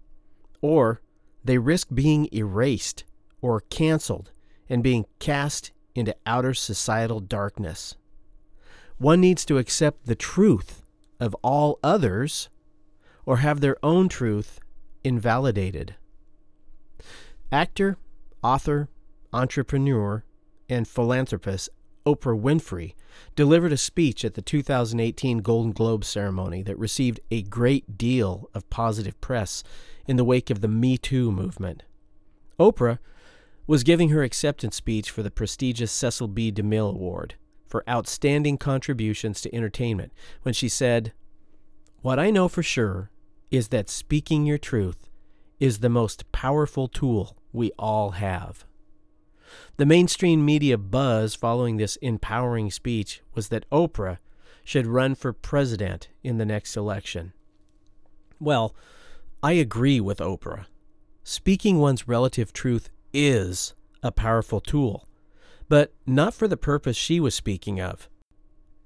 [0.60, 1.00] Or
[1.44, 3.04] they risk being erased
[3.40, 4.30] or canceled
[4.68, 7.96] and being cast into outer societal darkness.
[8.98, 10.82] One needs to accept the truth
[11.20, 12.48] of all others
[13.24, 14.60] or have their own truth
[15.04, 15.94] invalidated.
[17.52, 17.98] Actor,
[18.42, 18.88] author,
[19.32, 20.24] entrepreneur,
[20.68, 21.68] and philanthropist
[22.06, 22.94] Oprah Winfrey
[23.34, 28.70] delivered a speech at the 2018 Golden Globe ceremony that received a great deal of
[28.70, 29.64] positive press
[30.06, 31.82] in the wake of the Me Too movement.
[32.60, 33.00] Oprah
[33.66, 36.52] was giving her acceptance speech for the prestigious Cecil B.
[36.52, 37.34] DeMille Award
[37.66, 40.12] for outstanding contributions to entertainment
[40.42, 41.12] when she said,
[42.02, 43.10] What I know for sure
[43.50, 45.08] is that speaking your truth
[45.58, 48.64] is the most powerful tool we all have.
[49.76, 54.18] The mainstream media buzz following this empowering speech was that Oprah
[54.64, 57.32] should run for president in the next election.
[58.40, 58.74] Well,
[59.42, 60.66] I agree with Oprah.
[61.22, 65.06] Speaking one's relative truth is a powerful tool,
[65.68, 68.08] but not for the purpose she was speaking of.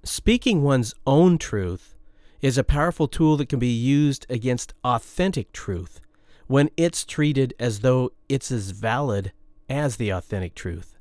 [0.04, 1.94] Speaking one's own truth
[2.40, 6.00] is a powerful tool that can be used against authentic truth
[6.46, 9.32] when it's treated as though it's as valid
[9.70, 10.96] as the authentic truth.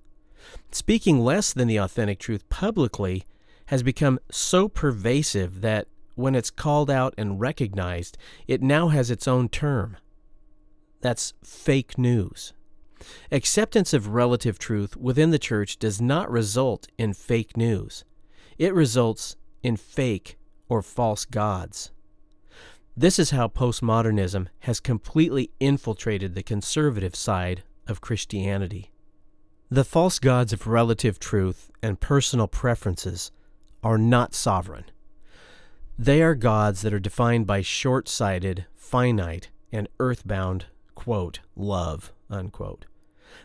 [0.71, 3.25] Speaking less than the authentic truth publicly
[3.65, 8.17] has become so pervasive that when it's called out and recognized,
[8.47, 9.97] it now has its own term.
[11.01, 12.53] That's fake news.
[13.31, 18.03] Acceptance of relative truth within the church does not result in fake news.
[18.57, 21.91] It results in fake or false gods.
[22.97, 28.91] This is how postmodernism has completely infiltrated the conservative side of Christianity.
[29.69, 33.31] The false gods of relative truth and personal preferences
[33.83, 34.85] are not sovereign.
[35.97, 40.65] They are gods that are defined by short sighted, finite, and earthbound,
[40.95, 42.85] quote, love, unquote.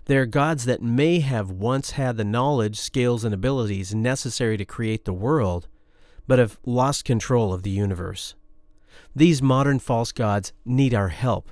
[0.07, 4.65] They are gods that may have once had the knowledge, skills, and abilities necessary to
[4.65, 5.69] create the world,
[6.27, 8.35] but have lost control of the universe.
[9.15, 11.51] These modern false gods need our help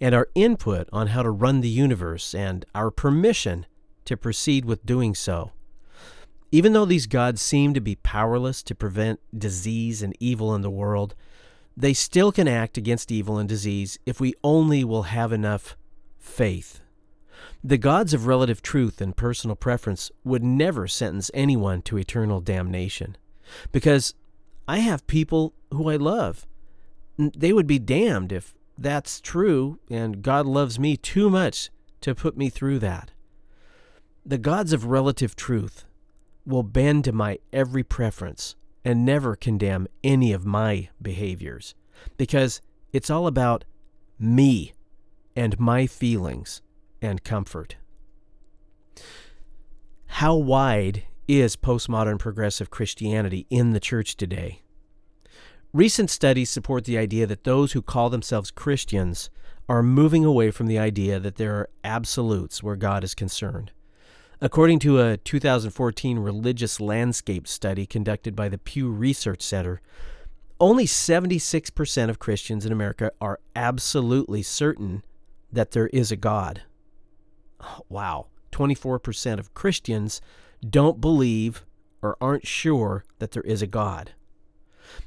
[0.00, 3.66] and our input on how to run the universe and our permission
[4.04, 5.52] to proceed with doing so.
[6.50, 10.70] Even though these gods seem to be powerless to prevent disease and evil in the
[10.70, 11.14] world,
[11.76, 15.76] they still can act against evil and disease if we only will have enough
[16.18, 16.80] faith.
[17.62, 23.16] The gods of relative truth and personal preference would never sentence anyone to eternal damnation
[23.72, 24.14] because
[24.66, 26.46] I have people who I love.
[27.18, 31.70] They would be damned if that's true, and God loves me too much
[32.00, 33.10] to put me through that.
[34.24, 35.84] The gods of relative truth
[36.46, 38.54] will bend to my every preference
[38.84, 41.74] and never condemn any of my behaviors
[42.16, 42.60] because
[42.92, 43.64] it's all about
[44.18, 44.72] me
[45.34, 46.62] and my feelings
[47.02, 47.76] and comfort.
[50.06, 54.62] How wide is postmodern progressive Christianity in the church today?
[55.74, 59.28] Recent studies support the idea that those who call themselves Christians
[59.68, 63.72] are moving away from the idea that there are absolutes where God is concerned.
[64.40, 69.82] According to a 2014 religious landscape study conducted by the Pew Research Center,
[70.58, 75.02] only 76% of Christians in America are absolutely certain
[75.52, 76.62] that there is a God.
[77.90, 78.28] Wow.
[78.52, 80.22] 24% of Christians
[80.68, 81.62] don't believe
[82.00, 84.14] or aren't sure that there is a God.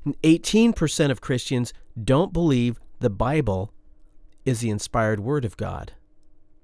[0.06, 3.74] 18% of Christians don't believe the Bible
[4.46, 5.94] is the inspired word of God.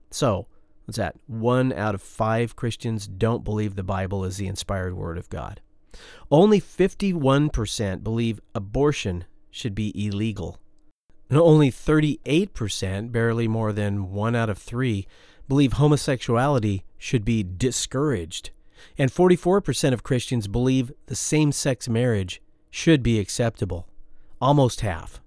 [0.09, 0.47] So,
[0.86, 1.15] what's that?
[1.28, 5.61] One out of five Christians don't believe the Bible is the inspired word of God.
[6.30, 10.59] Only 51% believe abortion should be illegal.
[11.30, 15.07] And only 38%, barely more than one out of three,
[15.47, 18.51] believe homosexuality should be discouraged.
[18.97, 23.88] And 44% of Christians believe the same sex marriage should be acceptable.
[24.39, 25.22] Almost half.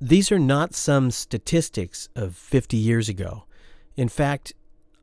[0.00, 3.44] These are not some statistics of 50 years ago.
[3.96, 4.52] In fact,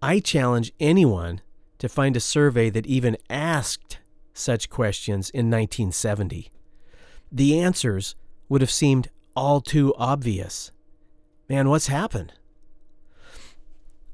[0.01, 1.41] I challenge anyone
[1.79, 3.99] to find a survey that even asked
[4.33, 6.51] such questions in 1970.
[7.31, 8.15] The answers
[8.47, 10.71] would have seemed all too obvious.
[11.49, 12.33] Man, what's happened?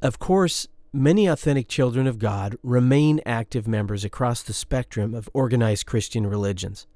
[0.02, 5.86] Of course, many authentic children of God remain active members across the spectrum of organized
[5.86, 6.88] Christian religions.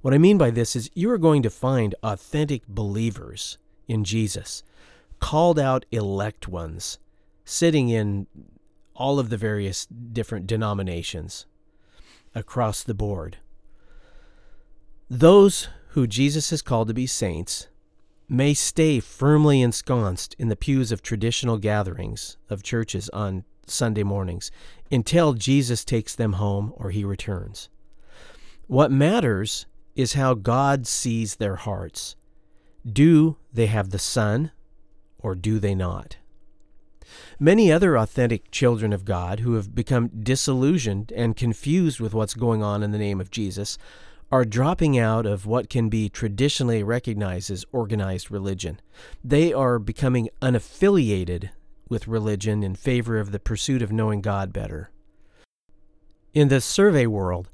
[0.00, 4.62] What I mean by this is you are going to find authentic believers in Jesus,
[5.18, 6.98] called out elect ones,
[7.44, 8.26] sitting in
[8.94, 11.46] all of the various different denominations
[12.34, 13.38] across the board.
[15.10, 17.66] Those who Jesus has called to be saints
[18.28, 24.50] may stay firmly ensconced in the pews of traditional gatherings of churches on Sunday mornings
[24.92, 27.68] until Jesus takes them home or he returns.
[28.66, 29.66] What matters
[29.98, 32.14] is how God sees their hearts.
[32.90, 34.52] Do they have the Son
[35.18, 36.18] or do they not?
[37.40, 42.62] Many other authentic children of God who have become disillusioned and confused with what's going
[42.62, 43.76] on in the name of Jesus
[44.30, 48.80] are dropping out of what can be traditionally recognized as organized religion.
[49.24, 51.50] They are becoming unaffiliated
[51.88, 54.92] with religion in favor of the pursuit of knowing God better.
[56.34, 57.48] In the survey world,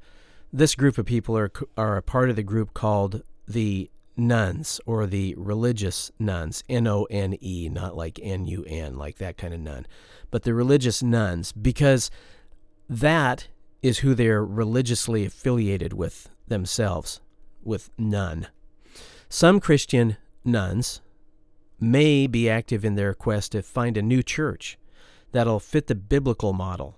[0.55, 5.05] this group of people are, are a part of the group called the nuns or
[5.05, 9.53] the religious nuns N O N E, not like N U N, like that kind
[9.53, 9.85] of nun,
[10.31, 12.09] but the religious nuns because
[12.89, 13.49] that
[13.81, 17.19] is who they're religiously affiliated with themselves,
[17.61, 18.47] with none.
[19.27, 21.01] Some Christian nuns
[21.81, 24.77] may be active in their quest to find a new church
[25.33, 26.95] that'll fit the biblical model.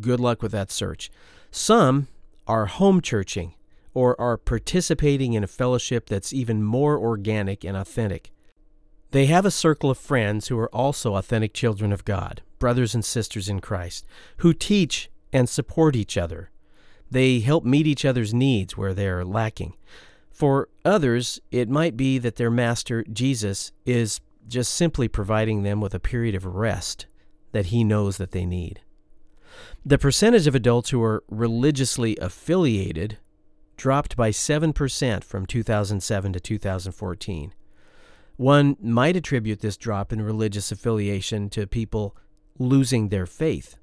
[0.00, 1.10] Good luck with that search.
[1.50, 2.08] Some
[2.46, 3.54] are home churching
[3.94, 8.30] or are participating in a fellowship that's even more organic and authentic.
[9.10, 13.04] They have a circle of friends who are also authentic children of God, brothers and
[13.04, 14.04] sisters in Christ,
[14.38, 16.50] who teach and support each other
[17.10, 19.74] they help meet each other's needs where they are lacking.
[20.30, 25.94] For others, it might be that their master, Jesus, is just simply providing them with
[25.94, 27.06] a period of rest
[27.52, 28.80] that he knows that they need.
[29.84, 33.18] The percentage of adults who are religiously affiliated
[33.76, 37.54] dropped by 7% from 2007 to 2014.
[38.36, 42.16] One might attribute this drop in religious affiliation to people
[42.58, 43.76] losing their faith.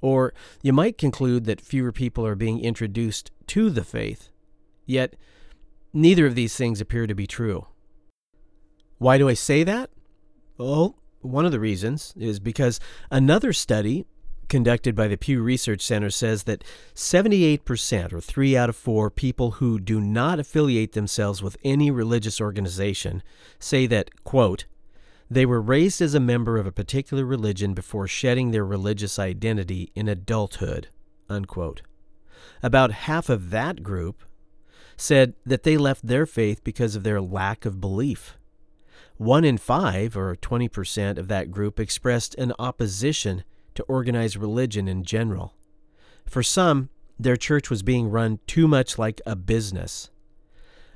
[0.00, 4.30] Or you might conclude that fewer people are being introduced to the faith.
[4.86, 5.14] Yet,
[5.92, 7.66] neither of these things appear to be true.
[8.98, 9.90] Why do I say that?
[10.58, 14.06] Well, one of the reasons is because another study
[14.50, 16.62] conducted by the Pew Research Center says that
[16.94, 22.40] 78%, or three out of four, people who do not affiliate themselves with any religious
[22.40, 23.22] organization
[23.58, 24.66] say that, quote,
[25.30, 29.92] they were raised as a member of a particular religion before shedding their religious identity
[29.94, 30.88] in adulthood.
[31.28, 31.82] Unquote.
[32.62, 34.24] About half of that group
[34.96, 38.36] said that they left their faith because of their lack of belief.
[39.16, 43.44] One in five, or 20% of that group, expressed an opposition
[43.74, 45.54] to organized religion in general.
[46.26, 50.10] For some, their church was being run too much like a business.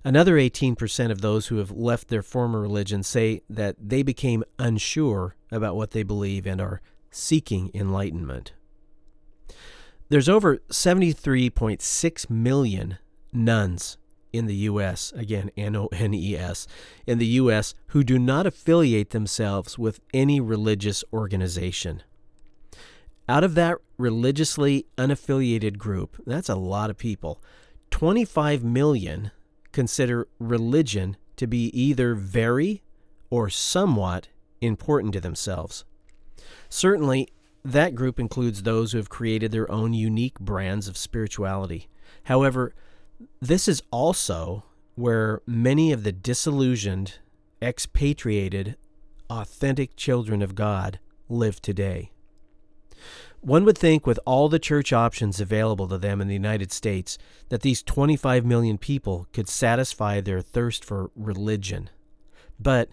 [0.04, 5.34] Another 18% of those who have left their former religion say that they became unsure
[5.50, 8.52] about what they believe and are seeking enlightenment.
[10.10, 12.98] There's over 73.6 million
[13.32, 13.96] nuns
[14.32, 16.66] in the U.S., again, N O N E S,
[17.06, 22.02] in the U.S., who do not affiliate themselves with any religious organization.
[23.28, 27.40] Out of that religiously unaffiliated group, that's a lot of people,
[27.90, 29.30] 25 million
[29.72, 32.82] consider religion to be either very
[33.30, 34.28] or somewhat
[34.60, 35.84] important to themselves.
[36.68, 37.28] Certainly,
[37.64, 41.88] that group includes those who have created their own unique brands of spirituality.
[42.24, 42.74] However,
[43.40, 44.64] this is also
[44.96, 47.18] where many of the disillusioned,
[47.62, 48.76] expatriated,
[49.30, 50.98] authentic children of God
[51.28, 52.10] live today.
[53.40, 57.18] One would think, with all the church options available to them in the United States,
[57.50, 61.90] that these 25 million people could satisfy their thirst for religion.
[62.58, 62.88] But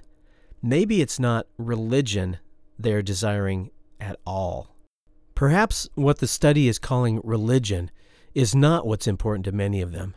[0.61, 2.37] maybe it's not religion
[2.77, 4.75] they're desiring at all.
[5.35, 7.89] Perhaps what the study is calling religion
[8.35, 10.15] is not what's important to many of them.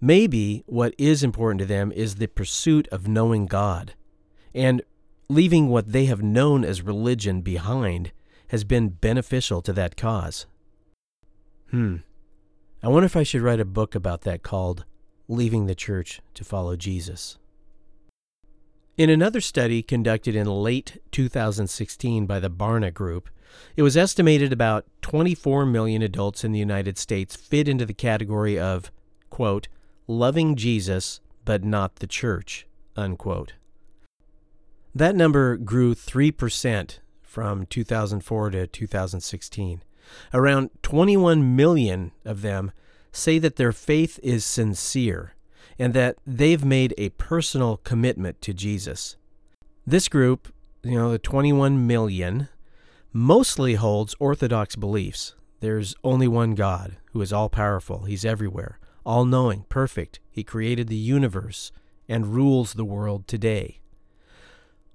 [0.00, 3.94] Maybe what is important to them is the pursuit of knowing God,
[4.54, 4.82] and
[5.28, 8.12] leaving what they have known as religion behind
[8.48, 10.46] has been beneficial to that cause.
[11.70, 11.96] Hmm.
[12.82, 14.84] I wonder if I should write a book about that called
[15.28, 17.38] Leaving the Church to Follow Jesus.
[18.96, 23.28] In another study conducted in late 2016 by the Barna Group,
[23.76, 28.58] it was estimated about 24 million adults in the United States fit into the category
[28.58, 28.92] of,
[29.30, 29.68] quote,
[30.06, 32.66] loving Jesus but not the church,
[32.96, 33.54] unquote.
[34.94, 36.98] That number grew 3%
[37.34, 39.82] from 2004 to 2016.
[40.32, 42.70] Around 21 million of them
[43.10, 45.34] say that their faith is sincere
[45.76, 49.16] and that they've made a personal commitment to Jesus.
[49.84, 50.54] This group,
[50.84, 52.48] you know, the 21 million,
[53.12, 55.34] mostly holds orthodox beliefs.
[55.58, 60.20] There's only one God who is all powerful, He's everywhere, all knowing, perfect.
[60.30, 61.72] He created the universe
[62.08, 63.80] and rules the world today.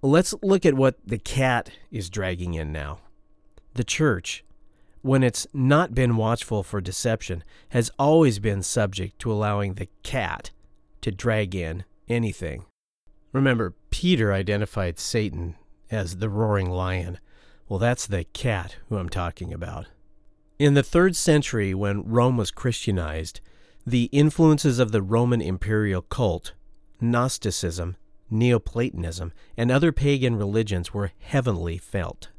[0.02, 3.00] Let's look at what the cat is dragging in now.
[3.74, 4.46] The church,
[5.02, 10.52] when it's not been watchful for deception, has always been subject to allowing the cat
[11.02, 12.66] to drag in anything.
[13.34, 15.56] Remember, Peter identified Satan
[15.92, 17.20] as the roaring lion.
[17.68, 19.88] Well, that's the cat who I'm talking about.
[20.58, 23.42] In the third century, when Rome was Christianized,
[23.86, 26.54] the influences of the Roman imperial cult,
[27.02, 27.98] Gnosticism,
[28.30, 32.30] Neoplatonism, and other pagan religions were heavily felt.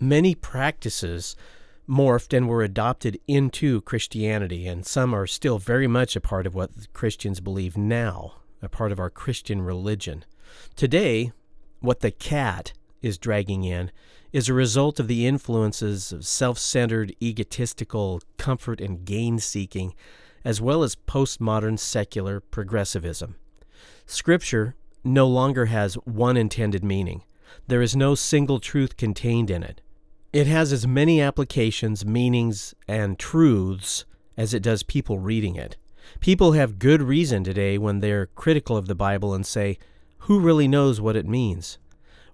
[0.00, 1.36] Many practices
[1.88, 6.54] morphed and were adopted into Christianity, and some are still very much a part of
[6.54, 10.24] what Christians believe now, a part of our Christian religion.
[10.76, 11.32] Today,
[11.80, 13.90] what the cat is dragging in
[14.32, 19.94] is a result of the influences of self centered, egotistical comfort and gain seeking,
[20.44, 23.36] as well as postmodern secular progressivism.
[24.06, 24.74] Scripture
[25.04, 27.24] no longer has one intended meaning.
[27.66, 29.80] There is no single truth contained in it.
[30.32, 34.04] It has as many applications, meanings, and truths
[34.36, 35.76] as it does people reading it.
[36.20, 39.78] People have good reason today when they're critical of the Bible and say,
[40.22, 41.78] who really knows what it means?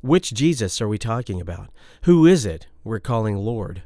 [0.00, 1.70] Which Jesus are we talking about?
[2.02, 3.82] Who is it we're calling Lord?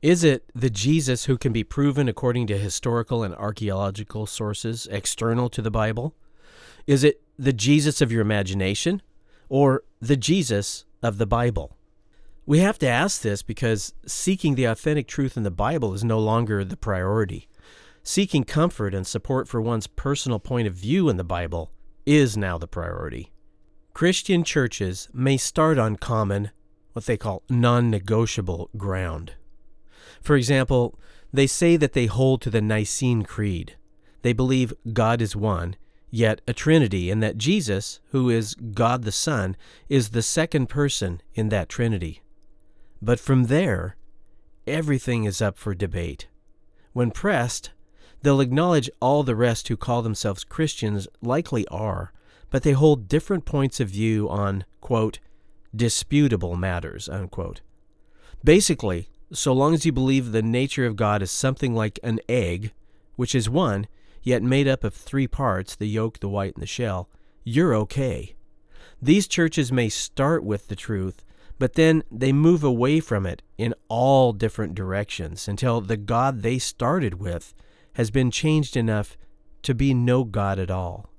[0.00, 5.48] Is it the Jesus who can be proven according to historical and archaeological sources external
[5.50, 6.16] to the Bible?
[6.86, 9.02] Is it the Jesus of your imagination
[9.48, 11.76] or the Jesus of the Bible?
[12.44, 16.18] We have to ask this because seeking the authentic truth in the Bible is no
[16.18, 17.48] longer the priority.
[18.02, 21.70] Seeking comfort and support for one's personal point of view in the Bible
[22.04, 23.30] is now the priority.
[23.94, 26.50] Christian churches may start on common,
[26.94, 29.34] what they call non negotiable ground.
[30.20, 30.98] For example,
[31.32, 33.76] they say that they hold to the Nicene Creed.
[34.22, 35.76] They believe God is one,
[36.12, 39.56] yet a Trinity, and that Jesus, who is God the Son,
[39.88, 42.22] is the second person in that Trinity.
[43.00, 43.96] But from there,
[44.66, 46.28] everything is up for debate.
[46.92, 47.70] When pressed,
[48.20, 52.12] they'll acknowledge all the rest who call themselves Christians likely are,
[52.50, 55.18] but they hold different points of view on, quote,
[55.74, 57.62] disputable matters, unquote.
[58.44, 62.72] Basically, so long as you believe the nature of God is something like an egg,
[63.16, 63.86] which is one,
[64.22, 67.08] yet made up of three parts the yolk, the white, and the shell
[67.44, 68.34] you're okay.
[69.00, 71.24] These churches may start with the truth,
[71.58, 76.58] but then they move away from it in all different directions until the God they
[76.58, 77.52] started with
[77.94, 79.16] has been changed enough
[79.62, 81.10] to be no God at all.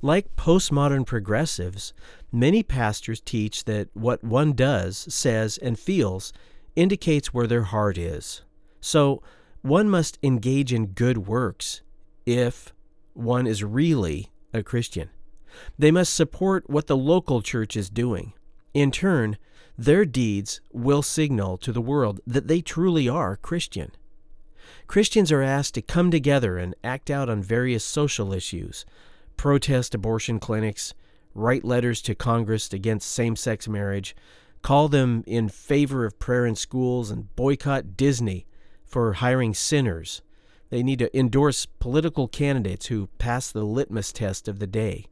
[0.00, 1.92] Like postmodern progressives,
[2.30, 6.32] many pastors teach that what one does, says, and feels
[6.76, 8.42] indicates where their heart is.
[8.80, 9.22] So
[9.60, 11.82] one must engage in good works
[12.26, 12.72] if
[13.14, 15.10] one is really a Christian.
[15.78, 18.32] They must support what the local church is doing.
[18.74, 19.36] In turn,
[19.76, 23.92] their deeds will signal to the world that they truly are Christian.
[24.86, 28.84] Christians are asked to come together and act out on various social issues,
[29.36, 30.94] protest abortion clinics,
[31.34, 34.14] write letters to Congress against same sex marriage,
[34.60, 38.46] call them in favor of prayer in schools, and boycott Disney
[38.84, 40.22] for hiring sinners.
[40.72, 45.04] They need to endorse political candidates who pass the litmus test of the day.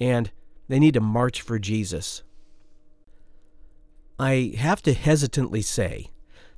[0.00, 0.32] And
[0.66, 2.24] they need to march for Jesus.
[4.18, 6.08] I have to hesitantly say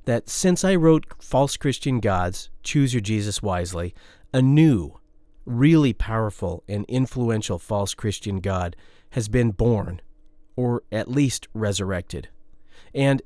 [0.05, 3.93] that since I wrote False Christian Gods, Choose Your Jesus Wisely,
[4.33, 4.97] a new,
[5.45, 8.75] really powerful and influential false Christian God
[9.11, 10.01] has been born,
[10.55, 12.29] or at least resurrected.
[12.95, 13.21] And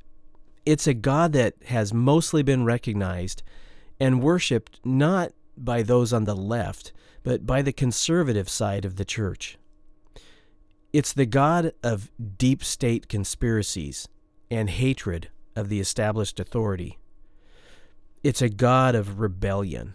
[0.65, 3.43] it's a God that has mostly been recognized
[4.01, 6.91] and worshiped not by those on the left,
[7.21, 9.59] but by the conservative side of the church.
[10.91, 14.07] It's the God of deep state conspiracies
[14.49, 16.97] and hatred of the established authority.
[18.23, 19.93] It's a God of rebellion.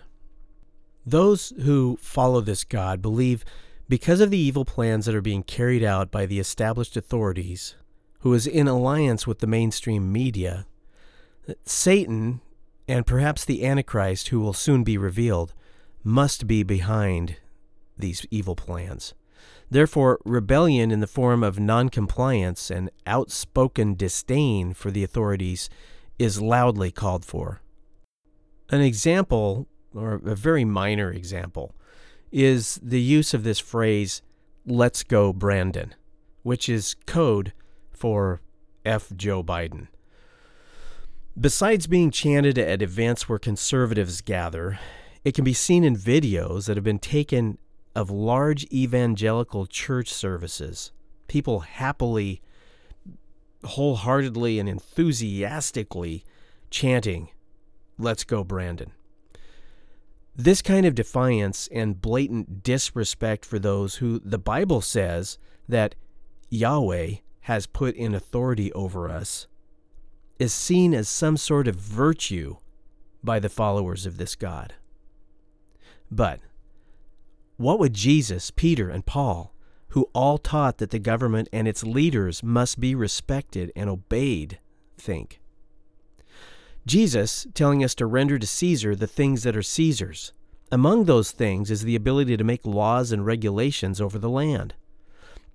[1.05, 3.45] Those who follow this God believe
[3.89, 7.75] because of the evil plans that are being carried out by the established authorities,
[8.21, 10.65] who is in alliance with the mainstream media,
[11.47, 12.41] that Satan,
[12.89, 15.53] and perhaps the Antichrist, who will soon be revealed,
[16.05, 17.37] must be behind
[17.99, 19.15] these evil plans.
[19.71, 25.69] Therefore, rebellion in the form of noncompliance and outspoken disdain for the authorities
[26.19, 27.61] is loudly called for.
[28.71, 31.75] An example, or a very minor example,
[32.31, 34.23] is the use of this phrase,
[34.65, 35.95] let's go Brandon,
[36.43, 37.53] which is code
[37.91, 38.41] for
[38.85, 39.13] F.
[39.17, 39.89] Joe Biden.
[41.39, 44.79] Besides being chanted at events where conservatives gather,
[45.23, 47.59] it can be seen in videos that have been taken
[47.95, 50.93] of large evangelical church services.
[51.29, 52.41] People happily,
[53.65, 56.25] wholeheartedly, and enthusiastically
[56.71, 57.29] chanting,
[57.99, 58.93] Let's go, Brandon.
[60.35, 65.37] This kind of defiance and blatant disrespect for those who the Bible says
[65.69, 65.97] that
[66.49, 69.47] Yahweh has put in authority over us
[70.39, 72.57] is seen as some sort of virtue
[73.23, 74.75] by the followers of this God.
[76.11, 76.41] But
[77.57, 79.55] what would Jesus, Peter, and Paul,
[79.89, 84.59] who all taught that the government and its leaders must be respected and obeyed,
[84.99, 85.41] think?
[86.87, 90.33] Jesus telling us to render to Caesar the things that are Caesar's.
[90.71, 94.75] Among those things is the ability to make laws and regulations over the land.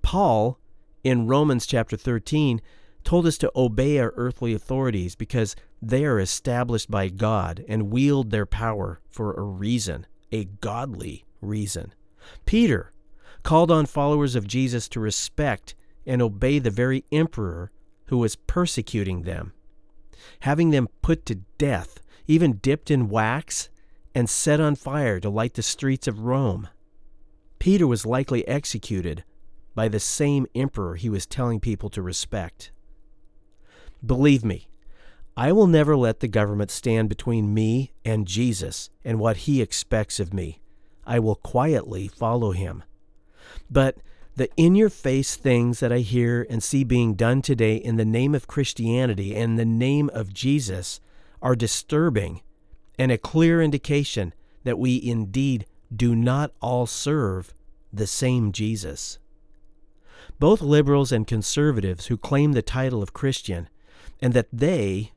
[0.02, 0.58] Paul,
[1.04, 2.62] in Romans chapter 13,
[3.04, 8.32] told us to obey our earthly authorities because they are established by God and wield
[8.32, 11.94] their power for a reason, a godly reason.
[12.46, 12.92] Peter
[13.44, 15.76] called on followers of Jesus to respect
[16.06, 17.72] and obey the very emperor
[18.06, 19.54] who was persecuting them
[20.42, 23.70] having them put to death, even dipped in wax
[24.14, 26.68] and set on fire to light the streets of Rome.
[27.60, 29.24] Peter was likely executed
[29.76, 32.72] by the same emperor he was telling people to respect.
[34.06, 34.68] Believe me,
[35.38, 40.20] I will never let the government stand between me and Jesus and what he expects
[40.20, 40.60] of me.
[41.06, 42.84] I will quietly follow him.
[43.70, 43.98] But
[44.36, 48.06] the in your face things that I hear and see being done today in the
[48.06, 51.00] name of Christianity and the name of Jesus
[51.42, 52.42] are disturbing
[52.98, 54.34] and a clear indication
[54.64, 57.54] that we indeed do not all serve
[57.92, 59.20] the same Jesus.
[60.40, 63.70] Both liberals and conservatives who claim the title of Christian
[64.22, 65.12] and that they,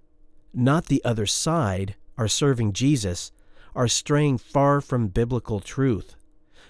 [0.53, 3.33] not the other side, are serving Jesus
[3.75, 6.15] are straying far from biblical truth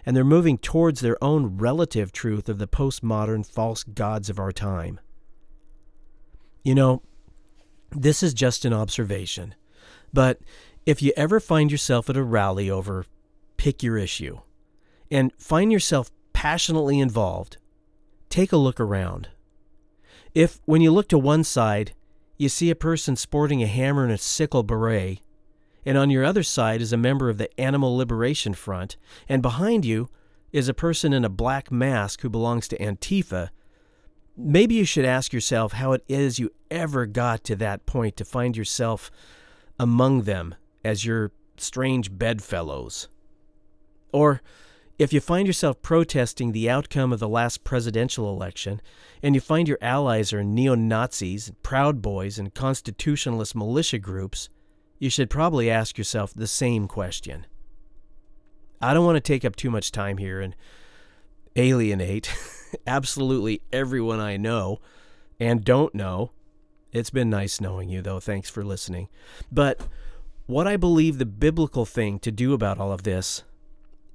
[0.06, 4.52] and they're moving towards their own relative truth of the postmodern false gods of our
[4.52, 5.00] time.
[6.62, 7.02] You know,
[7.90, 9.54] this is just an observation,
[10.12, 10.40] but
[10.84, 13.06] if you ever find yourself at a rally over
[13.56, 14.40] pick your issue
[15.10, 17.56] and find yourself passionately involved,
[18.28, 19.28] take a look around.
[20.34, 21.92] If, when you look to one side,
[22.36, 25.20] you see a person sporting a hammer and a sickle beret,
[25.86, 28.96] and on your other side is a member of the Animal Liberation Front,
[29.28, 30.08] and behind you
[30.52, 33.50] is a person in a black mask who belongs to Antifa,
[34.36, 38.24] maybe you should ask yourself how it is you ever got to that point to
[38.24, 39.10] find yourself
[39.78, 40.54] among them
[40.84, 43.08] as your strange bedfellows.
[44.12, 44.42] Or
[44.98, 48.80] if you find yourself protesting the outcome of the last presidential election,
[49.22, 54.48] and you find your allies are neo Nazis, Proud Boys, and constitutionalist militia groups,
[54.98, 57.46] you should probably ask yourself the same question.
[58.80, 60.54] I don't want to take up too much time here and
[61.56, 62.32] alienate
[62.86, 64.80] absolutely everyone I know
[65.40, 66.32] and don't know.
[66.92, 68.20] It's been nice knowing you, though.
[68.20, 69.08] Thanks for listening.
[69.50, 69.88] But
[70.46, 73.42] what I believe the biblical thing to do about all of this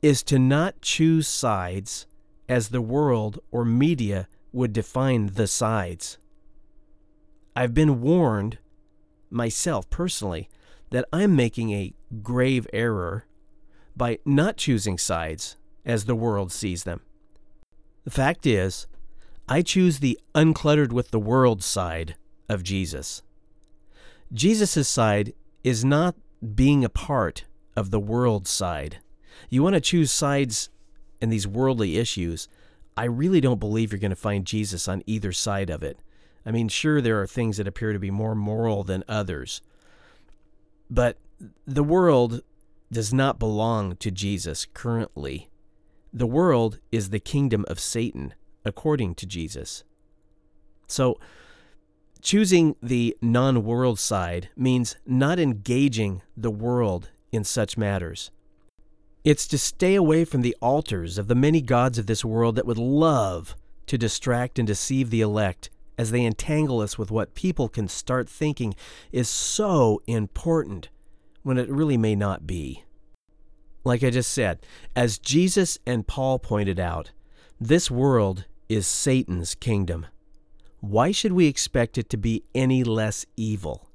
[0.01, 2.05] is to not choose sides
[2.47, 6.17] as the world or media would define the sides.
[7.55, 8.57] I've been warned
[9.29, 10.49] myself personally
[10.89, 11.93] that I'm making a
[12.23, 13.25] grave error
[13.95, 17.01] by not choosing sides as the world sees them.
[18.05, 18.87] The fact is,
[19.47, 22.15] I choose the uncluttered with the world side
[22.47, 23.21] of Jesus.
[24.31, 25.33] Jesus' side
[25.63, 26.15] is not
[26.55, 27.45] being a part
[27.75, 28.99] of the world side.
[29.49, 30.69] You want to choose sides
[31.21, 32.47] in these worldly issues.
[32.97, 35.99] I really don't believe you're going to find Jesus on either side of it.
[36.45, 39.61] I mean, sure, there are things that appear to be more moral than others,
[40.89, 41.17] but
[41.65, 42.41] the world
[42.91, 45.49] does not belong to Jesus currently
[46.11, 48.33] the world is the kingdom of Satan,
[48.65, 49.83] according to Jesus.
[50.87, 51.19] So,
[52.21, 58.31] choosing the non world side means not engaging the world in such matters.
[59.23, 62.65] It's to stay away from the altars of the many gods of this world that
[62.65, 63.55] would love
[63.87, 68.29] to distract and deceive the elect as they entangle us with what people can start
[68.29, 68.73] thinking
[69.11, 70.87] is so important
[71.43, 72.85] when it really may not be.
[73.83, 74.65] Like I just said,
[74.95, 77.11] as Jesus and Paul pointed out,
[77.59, 80.05] this world is Satan's kingdom.
[80.79, 83.89] Why should we expect it to be any less evil?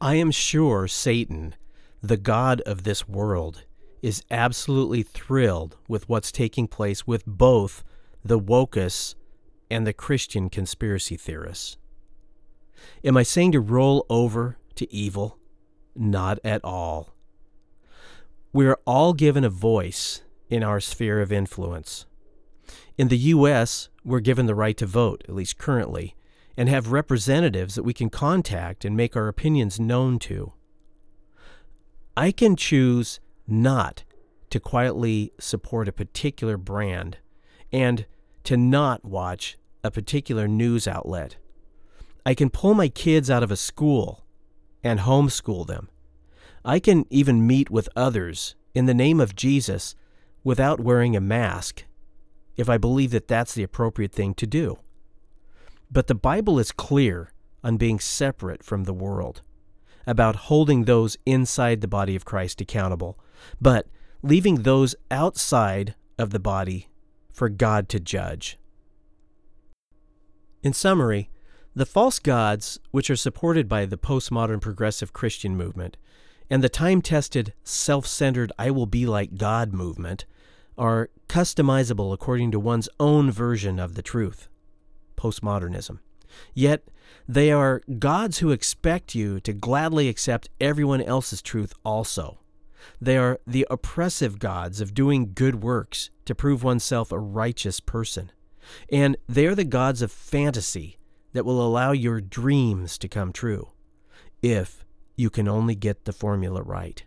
[0.00, 1.54] I am sure Satan,
[2.02, 3.64] the God of this world,
[4.02, 7.84] is absolutely thrilled with what's taking place with both
[8.24, 9.14] the wokus
[9.70, 11.76] and the Christian conspiracy theorists.
[13.04, 15.38] Am I saying to roll over to evil?
[15.94, 17.14] Not at all.
[18.52, 22.06] We're all given a voice in our sphere of influence.
[22.98, 26.14] In the U.S., we're given the right to vote, at least currently,
[26.56, 30.52] and have representatives that we can contact and make our opinions known to.
[32.16, 34.04] I can choose not
[34.50, 37.18] to quietly support a particular brand
[37.72, 38.06] and
[38.44, 41.36] to not watch a particular news outlet.
[42.24, 44.24] I can pull my kids out of a school
[44.84, 45.88] and homeschool them.
[46.64, 49.94] I can even meet with others in the name of Jesus
[50.44, 51.84] without wearing a mask
[52.56, 54.78] if I believe that that's the appropriate thing to do.
[55.90, 57.32] But the Bible is clear
[57.64, 59.42] on being separate from the world,
[60.06, 63.18] about holding those inside the body of Christ accountable,
[63.60, 63.86] but
[64.22, 66.88] leaving those outside of the body
[67.32, 68.58] for God to judge.
[70.62, 71.30] In summary,
[71.74, 75.96] the false gods, which are supported by the postmodern progressive Christian movement,
[76.50, 80.26] and the time tested, self centered, I will be like God movement,
[80.76, 84.48] are customizable according to one's own version of the truth,
[85.16, 86.00] postmodernism.
[86.54, 86.84] Yet,
[87.26, 92.38] they are gods who expect you to gladly accept everyone else's truth also.
[93.00, 98.32] They are the oppressive gods of doing good works to prove oneself a righteous person.
[98.90, 100.96] And they are the gods of fantasy
[101.32, 103.70] that will allow your dreams to come true,
[104.42, 104.84] if
[105.16, 107.02] you can only get the formula right.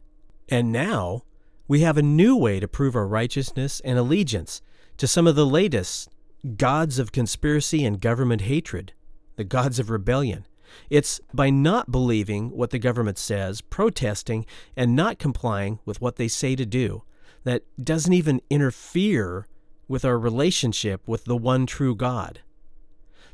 [0.50, 1.24] And now,
[1.68, 4.62] we have a new way to prove our righteousness and allegiance
[4.98, 6.10] to some of the latest
[6.58, 8.94] gods of conspiracy and government hatred,
[9.36, 10.46] the gods of rebellion.
[10.90, 14.46] It's by not believing what the government says, protesting,
[14.76, 17.04] and not complying with what they say to do
[17.44, 19.48] that doesn't even interfere
[19.88, 22.42] with our relationship with the one true God.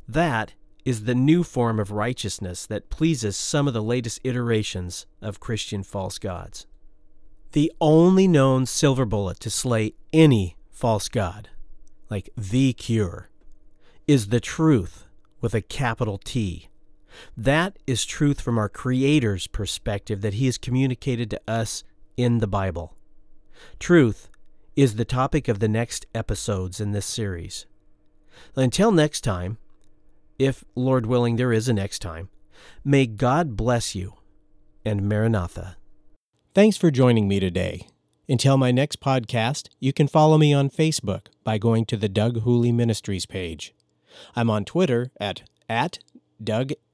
[0.08, 0.54] That
[0.84, 5.84] is the new form of righteousness that pleases some of the latest iterations of Christian
[5.84, 6.66] false gods.
[7.54, 11.50] The only known silver bullet to slay any false god,
[12.10, 13.30] like the cure,
[14.08, 15.06] is the truth
[15.40, 16.70] with a capital T.
[17.36, 21.84] That is truth from our Creator's perspective that He has communicated to us
[22.18, 22.96] in the Bible.
[23.80, 24.30] Truth
[24.76, 27.66] is the topic of the next episodes in this series.
[28.56, 29.58] Until next time,
[30.40, 32.30] if, Lord willing, there is a next time,
[32.84, 34.16] may God bless you
[34.86, 35.78] and Maranatha.
[36.54, 37.88] Thanks for joining me today.
[38.28, 42.42] Until my next podcast, you can follow me on Facebook by going to the Doug
[42.42, 43.74] Hooley Ministries page.
[44.36, 46.00] I'm on Twitter at, at
[46.44, 46.72] Doug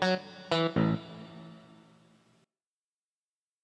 [0.00, 0.37] Thank you.